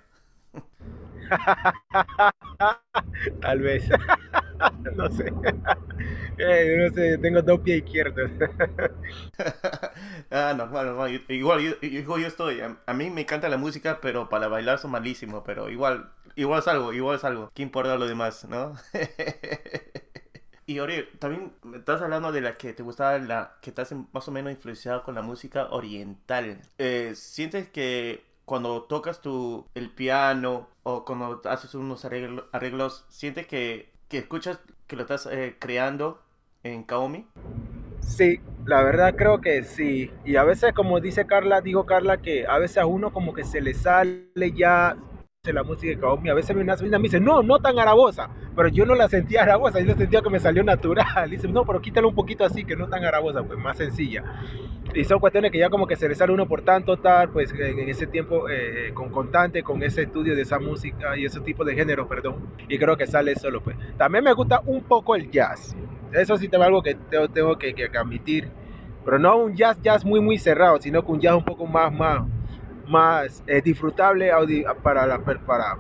Tal 3.40 3.60
vez. 3.60 3.88
no 4.96 5.10
sé. 5.10 5.32
Eh, 6.38 6.76
no 6.78 6.94
sé, 6.94 7.18
tengo 7.18 7.42
dos 7.42 7.60
pies 7.60 7.84
izquierdos. 7.84 8.30
ah, 10.30 10.54
no, 10.56 10.68
bueno, 10.68 11.08
igual, 11.28 11.60
yo, 11.60 11.80
yo 11.80 12.26
estoy. 12.26 12.60
A, 12.60 12.94
mí 12.94 13.10
me 13.10 13.22
encanta 13.22 13.48
la 13.48 13.56
música, 13.56 13.98
pero 14.00 14.28
para 14.28 14.48
bailar 14.48 14.78
son 14.78 14.92
malísimo. 14.92 15.42
Pero 15.44 15.70
igual, 15.70 16.10
igual 16.36 16.60
es 16.60 16.68
algo, 16.68 16.92
igual 16.92 17.16
es 17.16 17.24
algo. 17.24 17.50
¿Qué 17.54 17.62
importa 17.62 17.96
lo 17.96 18.06
demás, 18.06 18.46
no? 18.48 18.74
Y 20.66 20.78
Ori, 20.78 21.06
también 21.18 21.52
estás 21.74 22.00
hablando 22.00 22.32
de 22.32 22.40
la 22.40 22.54
que 22.54 22.72
te 22.72 22.82
gustaba, 22.82 23.18
la 23.18 23.56
que 23.60 23.70
estás 23.70 23.94
más 24.12 24.28
o 24.28 24.32
menos 24.32 24.52
influenciado 24.52 25.02
con 25.02 25.14
la 25.14 25.20
música 25.20 25.68
oriental. 25.70 26.58
Eh, 26.78 27.12
¿Sientes 27.14 27.68
que 27.68 28.24
cuando 28.46 28.82
tocas 28.84 29.20
tu, 29.20 29.66
el 29.74 29.90
piano 29.90 30.68
o 30.82 31.04
cuando 31.04 31.42
haces 31.44 31.74
unos 31.74 32.06
arreglos, 32.06 33.04
sientes 33.10 33.46
que, 33.46 33.90
que 34.08 34.18
escuchas 34.18 34.58
que 34.86 34.96
lo 34.96 35.02
estás 35.02 35.26
eh, 35.26 35.56
creando 35.58 36.22
en 36.62 36.82
Kaomi? 36.84 37.26
Sí, 38.00 38.40
la 38.64 38.82
verdad 38.82 39.14
creo 39.16 39.42
que 39.42 39.64
sí. 39.64 40.10
Y 40.24 40.36
a 40.36 40.44
veces, 40.44 40.72
como 40.72 41.00
dice 41.00 41.26
Carla, 41.26 41.60
digo 41.60 41.84
Carla, 41.84 42.18
que 42.18 42.46
a 42.46 42.58
veces 42.58 42.78
a 42.78 42.86
uno 42.86 43.12
como 43.12 43.34
que 43.34 43.44
se 43.44 43.60
le 43.60 43.74
sale 43.74 44.52
ya 44.54 44.96
la 45.52 45.62
música 45.62 46.00
Kaomi, 46.00 46.30
a 46.30 46.34
veces 46.34 46.56
una 46.56 46.74
sobrina 46.74 46.98
me 46.98 47.04
dice, 47.04 47.20
no, 47.20 47.42
no 47.42 47.58
tan 47.58 47.78
arabosa, 47.78 48.30
pero 48.56 48.68
yo 48.68 48.86
no 48.86 48.94
la 48.94 49.08
sentía 49.08 49.42
arabosa, 49.42 49.78
yo 49.80 49.88
la 49.88 49.96
sentía 49.96 50.22
que 50.22 50.30
me 50.30 50.40
salió 50.40 50.64
natural. 50.64 51.04
dice, 51.30 51.48
no, 51.48 51.66
pero 51.66 51.82
quítalo 51.82 52.08
un 52.08 52.14
poquito 52.14 52.44
así, 52.44 52.64
que 52.64 52.76
no 52.76 52.88
tan 52.88 53.04
arabosa, 53.04 53.42
pues 53.42 53.58
más 53.58 53.76
sencilla. 53.76 54.24
Y 54.94 55.04
son 55.04 55.18
cuestiones 55.18 55.50
que 55.52 55.58
ya 55.58 55.68
como 55.68 55.86
que 55.86 55.96
se 55.96 56.08
le 56.08 56.14
sale 56.14 56.32
uno 56.32 56.46
por 56.48 56.62
tanto 56.62 56.96
tal, 56.96 57.28
pues 57.30 57.52
en, 57.52 57.78
ese 57.88 58.06
tiempo 58.06 58.48
eh, 58.48 58.92
con 58.94 59.10
constante, 59.10 59.62
con 59.62 59.82
ese 59.82 60.02
estudio 60.02 60.34
de 60.34 60.42
esa 60.42 60.58
música 60.58 61.16
y 61.16 61.26
ese 61.26 61.40
tipo 61.40 61.62
de 61.62 61.74
género, 61.74 62.08
perdón, 62.08 62.36
y 62.68 62.78
creo 62.78 62.96
que 62.96 63.06
sale 63.06 63.34
solo, 63.34 63.60
pues. 63.62 63.76
También 63.98 64.24
me 64.24 64.32
gusta 64.32 64.62
un 64.64 64.82
poco 64.82 65.14
el 65.14 65.30
jazz, 65.30 65.76
eso 66.12 66.38
sí 66.38 66.48
tengo 66.48 66.64
algo 66.64 66.82
que 66.82 66.94
tengo, 66.94 67.28
tengo 67.28 67.58
que, 67.58 67.74
que, 67.74 67.90
admitir, 67.98 68.48
pero 69.04 69.18
no 69.18 69.36
un 69.36 69.54
jazz, 69.54 69.78
jazz 69.82 70.04
muy, 70.06 70.20
muy 70.20 70.38
cerrado, 70.38 70.80
sino 70.80 71.04
que 71.04 71.12
un 71.12 71.20
jazz 71.20 71.34
un 71.34 71.44
poco 71.44 71.66
más, 71.66 71.92
más, 71.92 72.22
más 72.88 73.42
eh, 73.46 73.62
disfrutable 73.62 74.30
para, 74.82 75.06
la, 75.06 75.18
para, 75.18 75.78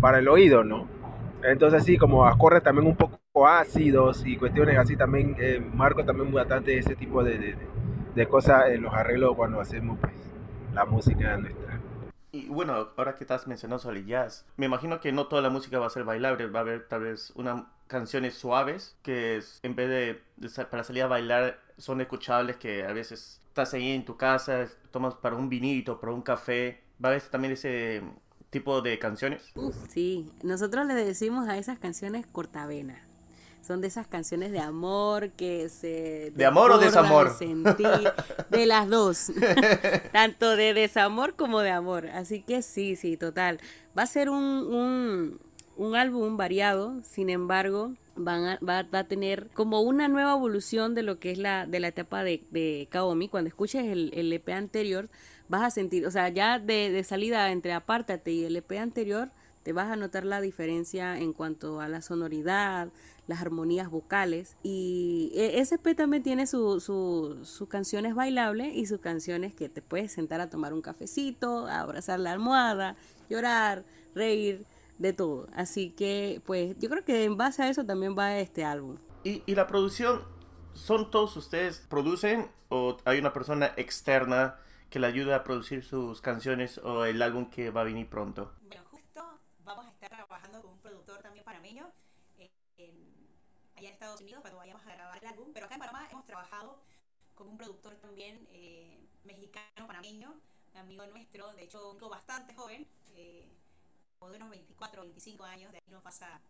para 0.00 0.18
el 0.18 0.28
oído, 0.28 0.64
¿no? 0.64 0.86
Entonces 1.42 1.84
sí, 1.84 1.96
como 1.96 2.26
acordes 2.26 2.62
también 2.62 2.86
un 2.86 2.96
poco 2.96 3.18
ácidos 3.46 4.26
y 4.26 4.36
cuestiones 4.36 4.76
así 4.78 4.96
también, 4.96 5.36
eh, 5.38 5.60
marco 5.60 6.04
también 6.04 6.32
bastante 6.32 6.76
ese 6.76 6.96
tipo 6.96 7.22
de, 7.22 7.56
de, 8.14 8.26
cosas 8.26 8.70
en 8.70 8.82
los 8.82 8.92
arreglos 8.92 9.36
cuando 9.36 9.60
hacemos 9.60 9.98
pues, 10.00 10.14
la 10.74 10.84
música 10.84 11.36
nuestra. 11.36 11.80
Y 12.32 12.48
bueno, 12.48 12.88
ahora 12.96 13.14
que 13.14 13.24
estás 13.24 13.46
mencionando 13.46 13.78
sobre 13.78 14.04
jazz, 14.04 14.44
me 14.56 14.66
imagino 14.66 15.00
que 15.00 15.12
no 15.12 15.28
toda 15.28 15.40
la 15.40 15.50
música 15.50 15.78
va 15.78 15.86
a 15.86 15.90
ser 15.90 16.04
bailable, 16.04 16.46
va 16.46 16.60
a 16.60 16.62
haber 16.62 16.88
tal 16.88 17.02
vez 17.02 17.32
unas 17.36 17.62
canciones 17.86 18.34
suaves 18.34 18.96
que 19.02 19.40
en 19.62 19.74
vez 19.74 19.88
de, 19.88 20.20
para 20.66 20.84
salir 20.84 21.04
a 21.04 21.06
bailar 21.06 21.58
son 21.78 22.00
escuchables 22.00 22.56
que 22.56 22.84
a 22.84 22.92
veces 22.92 23.40
estás 23.62 23.74
ahí 23.74 23.90
en 23.90 24.04
tu 24.04 24.16
casa, 24.16 24.68
tomas 24.92 25.14
para 25.14 25.34
un 25.34 25.48
vinito, 25.48 25.98
para 25.98 26.12
un 26.12 26.22
café, 26.22 26.80
va 27.02 27.08
a 27.08 27.12
haber 27.12 27.22
también 27.22 27.54
ese 27.54 28.02
tipo 28.50 28.80
de 28.82 28.98
canciones. 29.00 29.52
sí, 29.88 30.30
nosotros 30.42 30.86
le 30.86 30.94
decimos 30.94 31.48
a 31.48 31.58
esas 31.58 31.78
canciones 31.78 32.24
cortavena. 32.30 33.02
son 33.66 33.80
de 33.80 33.88
esas 33.88 34.06
canciones 34.06 34.52
de 34.52 34.60
amor 34.60 35.30
que 35.30 35.68
se... 35.68 36.32
¿De 36.36 36.46
amor 36.46 36.70
o 36.70 36.78
desamor? 36.78 37.36
Sentir, 37.36 38.12
de 38.48 38.66
las 38.66 38.88
dos, 38.88 39.32
tanto 40.12 40.54
de 40.54 40.72
desamor 40.72 41.34
como 41.34 41.58
de 41.58 41.70
amor. 41.70 42.06
Así 42.06 42.42
que 42.42 42.62
sí, 42.62 42.94
sí, 42.94 43.16
total. 43.16 43.58
Va 43.98 44.04
a 44.04 44.06
ser 44.06 44.30
un, 44.30 44.38
un, 44.38 45.40
un 45.76 45.96
álbum 45.96 46.36
variado, 46.36 47.02
sin 47.02 47.28
embargo, 47.28 47.92
van 48.18 48.44
a, 48.44 48.58
va, 48.66 48.82
va, 48.82 49.00
a 49.00 49.04
tener 49.04 49.48
como 49.54 49.80
una 49.80 50.08
nueva 50.08 50.32
evolución 50.32 50.94
de 50.94 51.02
lo 51.02 51.18
que 51.18 51.30
es 51.30 51.38
la, 51.38 51.66
de 51.66 51.80
la 51.80 51.88
etapa 51.88 52.22
de, 52.24 52.42
de 52.50 52.88
Kaomi. 52.90 53.28
Cuando 53.28 53.48
escuches 53.48 53.86
el, 53.86 54.10
el, 54.14 54.32
EP 54.32 54.48
anterior, 54.50 55.08
vas 55.48 55.62
a 55.62 55.70
sentir, 55.70 56.06
o 56.06 56.10
sea, 56.10 56.28
ya 56.28 56.58
de, 56.58 56.90
de, 56.90 57.04
salida 57.04 57.50
entre 57.50 57.72
Apártate 57.72 58.32
y 58.32 58.44
el 58.44 58.56
EP 58.56 58.72
anterior, 58.78 59.30
te 59.62 59.72
vas 59.72 59.90
a 59.90 59.96
notar 59.96 60.24
la 60.24 60.40
diferencia 60.40 61.18
en 61.18 61.32
cuanto 61.32 61.80
a 61.80 61.88
la 61.88 62.00
sonoridad, 62.00 62.88
las 63.26 63.40
armonías 63.40 63.90
vocales. 63.90 64.56
Y 64.62 65.30
e, 65.34 65.60
ese 65.60 65.76
EP 65.76 65.96
también 65.96 66.22
tiene 66.22 66.46
sus 66.46 66.84
su, 66.84 67.38
su 67.44 67.68
canciones 67.68 68.14
bailables 68.14 68.74
y 68.74 68.86
sus 68.86 69.00
canciones 69.00 69.54
que 69.54 69.68
te 69.68 69.82
puedes 69.82 70.12
sentar 70.12 70.40
a 70.40 70.50
tomar 70.50 70.72
un 70.72 70.82
cafecito, 70.82 71.66
a 71.66 71.80
abrazar 71.80 72.18
la 72.20 72.32
almohada, 72.32 72.96
llorar, 73.28 73.84
reír 74.14 74.64
de 74.98 75.12
todo. 75.12 75.48
Así 75.54 75.90
que, 75.90 76.42
pues, 76.44 76.76
yo 76.78 76.88
creo 76.88 77.04
que 77.04 77.24
en 77.24 77.36
base 77.36 77.62
a 77.62 77.68
eso 77.68 77.84
también 77.84 78.16
va 78.18 78.38
este 78.38 78.64
álbum. 78.64 78.98
¿Y, 79.24 79.42
y 79.46 79.54
la 79.54 79.66
producción? 79.66 80.22
¿Son 80.74 81.10
todos 81.10 81.36
ustedes 81.36 81.78
producen 81.88 82.50
o 82.68 82.96
hay 83.04 83.18
una 83.18 83.32
persona 83.32 83.72
externa 83.76 84.58
que 84.90 84.98
le 84.98 85.06
ayuda 85.06 85.36
a 85.36 85.44
producir 85.44 85.84
sus 85.84 86.20
canciones 86.20 86.78
o 86.78 87.04
el 87.04 87.20
álbum 87.20 87.50
que 87.50 87.70
va 87.70 87.82
a 87.82 87.84
venir 87.84 88.08
pronto? 88.08 88.52
Bueno, 88.62 88.84
justo 88.90 89.22
vamos 89.64 89.86
a 89.86 89.90
estar 89.90 90.08
trabajando 90.10 90.62
con 90.62 90.72
un 90.72 90.78
productor 90.78 91.18
también 91.18 91.44
panameño 91.44 91.90
eh, 92.38 92.50
en, 92.78 92.92
allá 93.76 93.88
en 93.88 93.94
Estados 93.94 94.20
Unidos 94.20 94.40
cuando 94.40 94.58
vayamos 94.58 94.86
a 94.86 94.94
grabar 94.94 95.18
el 95.20 95.28
álbum, 95.28 95.48
pero 95.52 95.66
acá 95.66 95.74
en 95.74 95.80
Panamá 95.80 96.08
hemos 96.10 96.24
trabajado 96.24 96.80
con 97.34 97.48
un 97.48 97.56
productor 97.56 97.96
también 97.96 98.46
eh, 98.50 98.98
mexicano 99.24 99.86
panameño, 99.86 100.34
amigo 100.74 101.06
nuestro, 101.06 101.52
de 101.54 101.64
hecho, 101.64 101.90
un 101.90 102.10
bastante 102.10 102.54
joven. 102.54 102.86
Eh, 103.14 103.57
de 104.26 104.36
unos 104.36 104.50
24 104.50 105.00
o 105.00 105.04
25 105.04 105.44
años, 105.44 105.70
de 105.70 105.78
ahí 105.78 105.84
nos 105.90 106.02
pasa, 106.02 106.40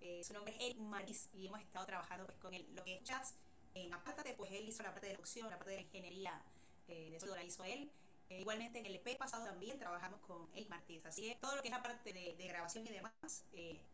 eh, 0.00 0.22
su 0.22 0.34
nombre 0.34 0.54
es 0.54 0.60
Eric 0.60 0.78
Maris 0.78 1.30
y 1.32 1.46
hemos 1.46 1.60
estado 1.60 1.86
trabajando 1.86 2.26
pues, 2.26 2.38
con 2.38 2.52
él. 2.52 2.66
Lo 2.74 2.84
que 2.84 2.94
escuchas 2.94 3.34
en 3.74 3.92
Apártate, 3.94 4.34
pues 4.34 4.52
él 4.52 4.68
hizo 4.68 4.82
la 4.82 4.92
parte 4.92 5.06
de 5.06 5.14
producción, 5.14 5.48
la 5.48 5.56
parte 5.56 5.70
de 5.70 5.76
la 5.76 5.82
ingeniería 5.82 6.42
eh, 6.88 7.10
de 7.10 7.18
sonido 7.18 7.36
la 7.36 7.44
hizo 7.44 7.64
él. 7.64 7.90
Eh, 8.28 8.40
igualmente 8.40 8.78
en 8.78 8.86
el 8.86 8.94
EP 8.96 9.16
pasado 9.16 9.44
también 9.44 9.78
trabajamos 9.78 10.20
con 10.20 10.48
Eric 10.54 10.68
Martínez, 10.68 11.06
así 11.06 11.22
que 11.22 11.36
todo 11.36 11.56
lo 11.56 11.62
que 11.62 11.68
es 11.68 11.72
la 11.72 11.82
parte 11.82 12.12
de, 12.12 12.34
de 12.36 12.46
grabación 12.46 12.86
y 12.86 12.90
demás 12.90 13.12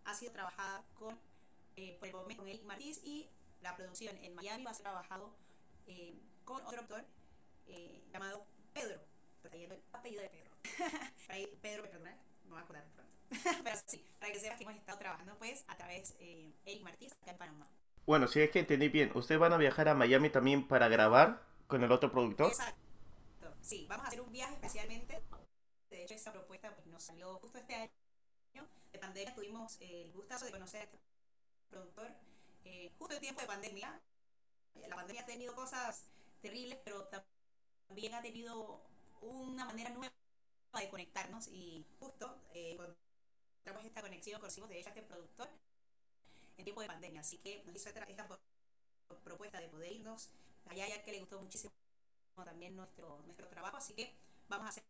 ha 0.04 0.14
sido 0.14 0.32
trabajada 0.32 0.84
con, 0.94 1.18
por 1.98 2.08
el 2.08 2.12
momento 2.12 2.42
con 2.42 2.48
Eric 2.48 2.62
Martínez 2.62 3.00
y 3.04 3.28
la 3.60 3.74
producción 3.76 4.16
en 4.18 4.34
Miami 4.34 4.64
va 4.64 4.70
a 4.70 4.74
ser 4.74 4.84
trabajado 4.84 5.34
con 6.44 6.64
otro 6.64 6.80
autor 6.80 7.04
llamado 8.12 8.44
Pedro, 8.72 9.00
trayendo 9.42 9.74
el 9.74 9.82
apellido 9.92 10.22
de 10.22 10.28
Pedro. 10.28 10.50
Pedro, 11.60 11.82
perdón, 11.82 12.14
no 12.44 12.54
va 12.54 12.60
a 12.60 12.64
acordar 12.64 12.84
pronto. 12.94 13.09
Pero 13.64 13.76
sí, 13.86 14.04
para 14.18 14.32
que 14.32 14.40
sepas 14.40 14.56
que 14.58 14.64
hemos 14.64 14.76
estado 14.76 14.98
trabajando 14.98 15.36
pues 15.38 15.64
a 15.68 15.76
través 15.76 16.18
de 16.18 16.46
eh, 16.46 16.54
Eric 16.64 16.82
Martínez 16.82 17.12
acá 17.22 17.30
en 17.30 17.38
Panamá. 17.38 17.68
Bueno, 18.06 18.26
si 18.26 18.40
es 18.40 18.50
que 18.50 18.60
entendí 18.60 18.88
bien, 18.88 19.12
¿ustedes 19.14 19.40
van 19.40 19.52
a 19.52 19.56
viajar 19.56 19.88
a 19.88 19.94
Miami 19.94 20.30
también 20.30 20.66
para 20.66 20.88
grabar 20.88 21.46
con 21.66 21.84
el 21.84 21.92
otro 21.92 22.10
productor? 22.10 22.48
Exacto. 22.48 23.54
Sí, 23.60 23.86
vamos 23.88 24.04
a 24.04 24.08
hacer 24.08 24.20
un 24.20 24.32
viaje 24.32 24.54
especialmente. 24.54 25.22
De 25.90 26.02
hecho, 26.02 26.14
esa 26.14 26.32
propuesta 26.32 26.74
pues, 26.74 26.86
nos 26.86 27.02
salió 27.02 27.34
justo 27.38 27.58
este 27.58 27.74
año. 27.74 28.66
De 28.92 28.98
pandemia 28.98 29.34
tuvimos 29.34 29.76
el 29.80 30.10
gustazo 30.12 30.46
de 30.46 30.50
conocer 30.50 30.80
a 30.80 30.84
este 30.84 30.98
productor. 31.68 32.08
Eh, 32.64 32.92
justo 32.98 33.14
en 33.14 33.20
tiempo 33.20 33.40
de 33.40 33.46
pandemia. 33.46 34.00
La 34.88 34.96
pandemia 34.96 35.22
ha 35.22 35.26
tenido 35.26 35.54
cosas 35.54 36.10
terribles, 36.40 36.78
pero 36.84 37.08
también 37.88 38.14
ha 38.14 38.22
tenido 38.22 38.82
una 39.20 39.66
manera 39.66 39.90
nueva 39.90 40.12
de 40.78 40.88
conectarnos 40.88 41.48
y 41.48 41.86
justo 41.98 42.40
eh, 42.54 42.76
encontramos 43.60 43.84
esta 43.84 44.00
conexión, 44.00 44.40
conocimos 44.40 44.70
de 44.70 44.78
hecho 44.78 44.88
a 44.88 44.92
este 44.92 45.02
productor 45.02 45.48
en 46.56 46.64
tiempo 46.64 46.80
de 46.80 46.86
pandemia, 46.86 47.20
así 47.20 47.38
que 47.38 47.62
nos 47.66 47.74
hizo 47.74 47.88
esta, 47.88 48.02
esta 48.04 48.26
propuesta 49.22 49.60
de 49.60 49.68
poder 49.68 49.92
irnos 49.92 50.30
allá, 50.66 50.88
ya 50.88 51.02
que 51.02 51.12
le 51.12 51.20
gustó 51.20 51.40
muchísimo 51.40 51.72
también 52.44 52.74
nuestro, 52.74 53.20
nuestro 53.26 53.48
trabajo, 53.48 53.76
así 53.76 53.92
que 53.92 54.16
vamos 54.48 54.66
a 54.66 54.70
hacer 54.70 54.82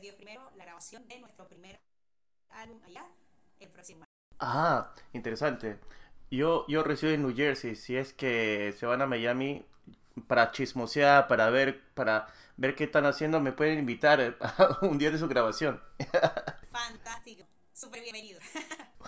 Dios 0.00 0.14
primero 0.16 0.50
la 0.56 0.64
grabación 0.64 1.06
de 1.08 1.18
nuestro 1.20 1.48
primer 1.48 1.80
álbum 2.50 2.82
allá 2.84 3.06
el 3.60 3.70
próximo 3.70 4.02
año. 4.02 4.36
Ah, 4.40 4.94
interesante. 5.12 5.78
Yo, 6.30 6.66
yo 6.68 6.82
resido 6.82 7.12
en 7.12 7.22
New 7.22 7.34
Jersey, 7.34 7.76
si 7.76 7.96
es 7.96 8.12
que 8.12 8.74
se 8.78 8.84
van 8.84 9.00
a 9.00 9.06
Miami, 9.06 9.64
para 10.26 10.50
chismosear, 10.50 11.28
para 11.28 11.48
ver, 11.48 11.82
para 11.94 12.26
ver 12.56 12.74
qué 12.74 12.84
están 12.84 13.06
haciendo, 13.06 13.40
me 13.40 13.52
pueden 13.52 13.78
invitar 13.78 14.36
a 14.40 14.78
un 14.82 14.98
día 14.98 15.10
de 15.10 15.18
su 15.18 15.28
grabación. 15.28 15.82
Fantástico, 16.70 17.44
súper 17.82 18.02
bienvenido. 18.02 18.40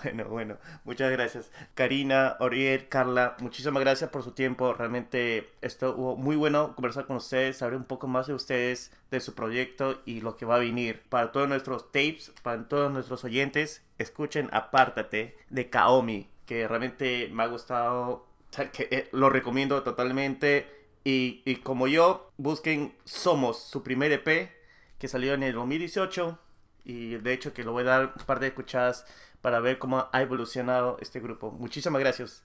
Bueno, 0.03 0.25
bueno, 0.25 0.59
muchas 0.83 1.13
gracias. 1.13 1.53
Karina, 1.75 2.37
Oriel, 2.41 2.89
Carla, 2.89 3.37
muchísimas 3.39 3.81
gracias 3.81 4.11
por 4.11 4.25
su 4.25 4.33
tiempo. 4.33 4.75
Realmente 4.75 5.53
estuvo 5.63 6.17
muy 6.17 6.35
bueno 6.35 6.75
conversar 6.75 7.07
con 7.07 7.17
ustedes, 7.17 7.59
saber 7.59 7.77
un 7.77 7.85
poco 7.85 8.09
más 8.09 8.27
de 8.27 8.35
ustedes, 8.35 8.91
de 9.13 9.21
su 9.21 9.37
proyecto 9.37 10.03
y 10.05 10.21
lo 10.21 10.37
que 10.37 10.47
va 10.47 10.57
a 10.57 10.59
venir. 10.59 11.05
Para 11.09 11.31
todos 11.31 11.49
nuestros 11.49 11.93
tapes, 11.93 12.33
para 12.43 12.69
todos 12.69 12.93
nuestros 12.93 13.23
oyentes, 13.23 13.83
escuchen 13.97 14.51
Apártate 14.53 15.39
de 15.49 15.71
Kaomi, 15.71 16.29
que 16.45 16.67
realmente 16.67 17.31
me 17.33 17.45
ha 17.45 17.47
gustado, 17.47 18.27
que 18.73 18.89
eh, 18.91 19.09
lo 19.13 19.31
recomiendo 19.31 19.85
totalmente 19.85 20.67
y, 21.05 21.41
y, 21.45 21.57
como 21.57 21.87
yo, 21.87 22.33
busquen 22.37 22.97
Somos, 23.05 23.63
su 23.63 23.85
primer 23.85 24.11
EP, 24.11 24.51
que 24.99 25.09
salió 25.09 25.35
en 25.35 25.45
el 25.45 25.55
2018. 25.55 26.41
Y 26.85 27.17
de 27.17 27.33
hecho 27.33 27.53
que 27.53 27.65
lo 27.65 27.73
voy 27.73 27.83
a 27.83 27.87
dar 27.87 28.13
un 28.19 28.27
par 28.27 28.41
de 28.41 28.49
escuchadas 28.49 29.07
para 29.41 29.61
ver 29.61 29.79
cómo 29.79 30.09
ha 30.13 30.23
evolucionado 30.23 30.97
este 31.01 31.21
grupo. 31.21 31.51
Muchísimas 31.51 32.01
gracias. 32.01 32.45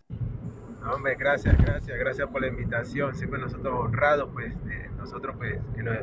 Hombre, 0.91 1.15
gracias, 1.15 1.58
gracias, 1.58 1.97
gracias 1.97 2.28
por 2.30 2.41
la 2.41 2.47
invitación. 2.47 3.15
Siempre 3.15 3.39
nosotros 3.39 3.73
honrados, 3.78 4.30
pues, 4.34 4.54
eh, 4.69 4.89
nosotros, 4.97 5.36
pues, 5.38 5.60
que 5.75 5.84
nos, 5.84 5.97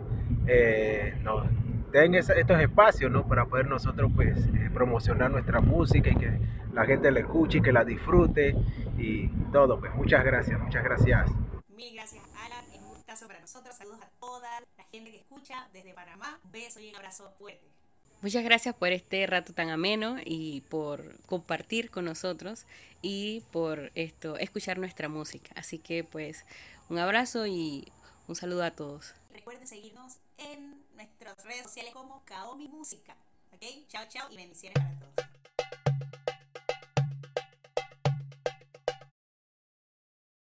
eh, 0.47 1.19
nos 1.23 1.47
den 1.93 2.15
esa, 2.15 2.35
estos 2.35 2.61
espacios, 2.61 3.11
¿no? 3.11 3.27
Para 3.27 3.47
poder 3.47 3.67
nosotros, 3.67 4.11
pues, 4.15 4.39
eh, 4.39 4.71
promocionar 4.73 5.31
nuestra 5.31 5.61
música 5.61 6.11
y 6.11 6.17
que 6.17 6.39
la 6.73 6.85
gente 6.85 7.11
la 7.11 7.21
escuche 7.21 7.59
y 7.59 7.63
que 7.63 7.73
la 7.73 7.85
disfrute 7.85 8.55
y 8.99 9.29
todo. 9.51 9.81
Pues, 9.81 9.95
muchas 9.95 10.25
gracias, 10.25 10.61
muchas 10.61 10.85
gracias. 10.85 11.31
Mil 11.69 11.95
gracias, 11.95 12.23
Alan. 12.45 12.65
Es 12.73 12.81
un 12.81 12.89
gustazo 12.89 13.27
para 13.27 13.41
nosotros. 13.41 13.75
Saludos 13.75 14.01
a 14.03 14.09
toda 14.21 14.61
la 14.77 14.85
gente 14.93 15.11
que 15.11 15.19
escucha 15.19 15.69
desde 15.73 15.95
Panamá. 15.95 16.39
Un 16.45 16.53
beso 16.53 16.81
y 16.81 16.91
un 16.91 16.97
abrazo 16.97 17.31
fuerte. 17.39 17.76
Muchas 18.23 18.45
gracias 18.45 18.75
por 18.75 18.93
este 18.93 19.27
rato 19.27 19.53
tan 19.53 19.69
ameno 19.69 20.17
y 20.25 20.63
por 20.63 21.21
compartir 21.27 21.91
con 21.91 22.07
nosotros 22.07 22.65
y 23.03 23.43
por 23.53 23.93
esto 23.95 24.37
escuchar 24.39 24.79
nuestra 24.79 25.09
música. 25.09 25.53
Así 25.55 25.79
que 25.79 26.03
pues 26.03 26.45
un 26.89 26.99
abrazo 26.99 27.47
y 27.47 27.93
un 28.27 28.35
saludo 28.35 28.65
a 28.65 28.71
todos. 28.71 29.15
Recuerden 29.33 29.69
seguirnos 29.69 30.15
en 30.39 30.83
nuestras 30.95 31.45
redes 31.45 31.65
sociales 31.65 31.93
como 31.93 32.25
Kaomi 32.25 32.69
Música. 32.69 33.17
¿Ok? 33.53 33.63
Chao, 33.89 34.07
chao 34.09 34.29
y 34.31 34.37
bendiciones 34.37 34.75
para 34.75 34.99
todos. 34.99 35.36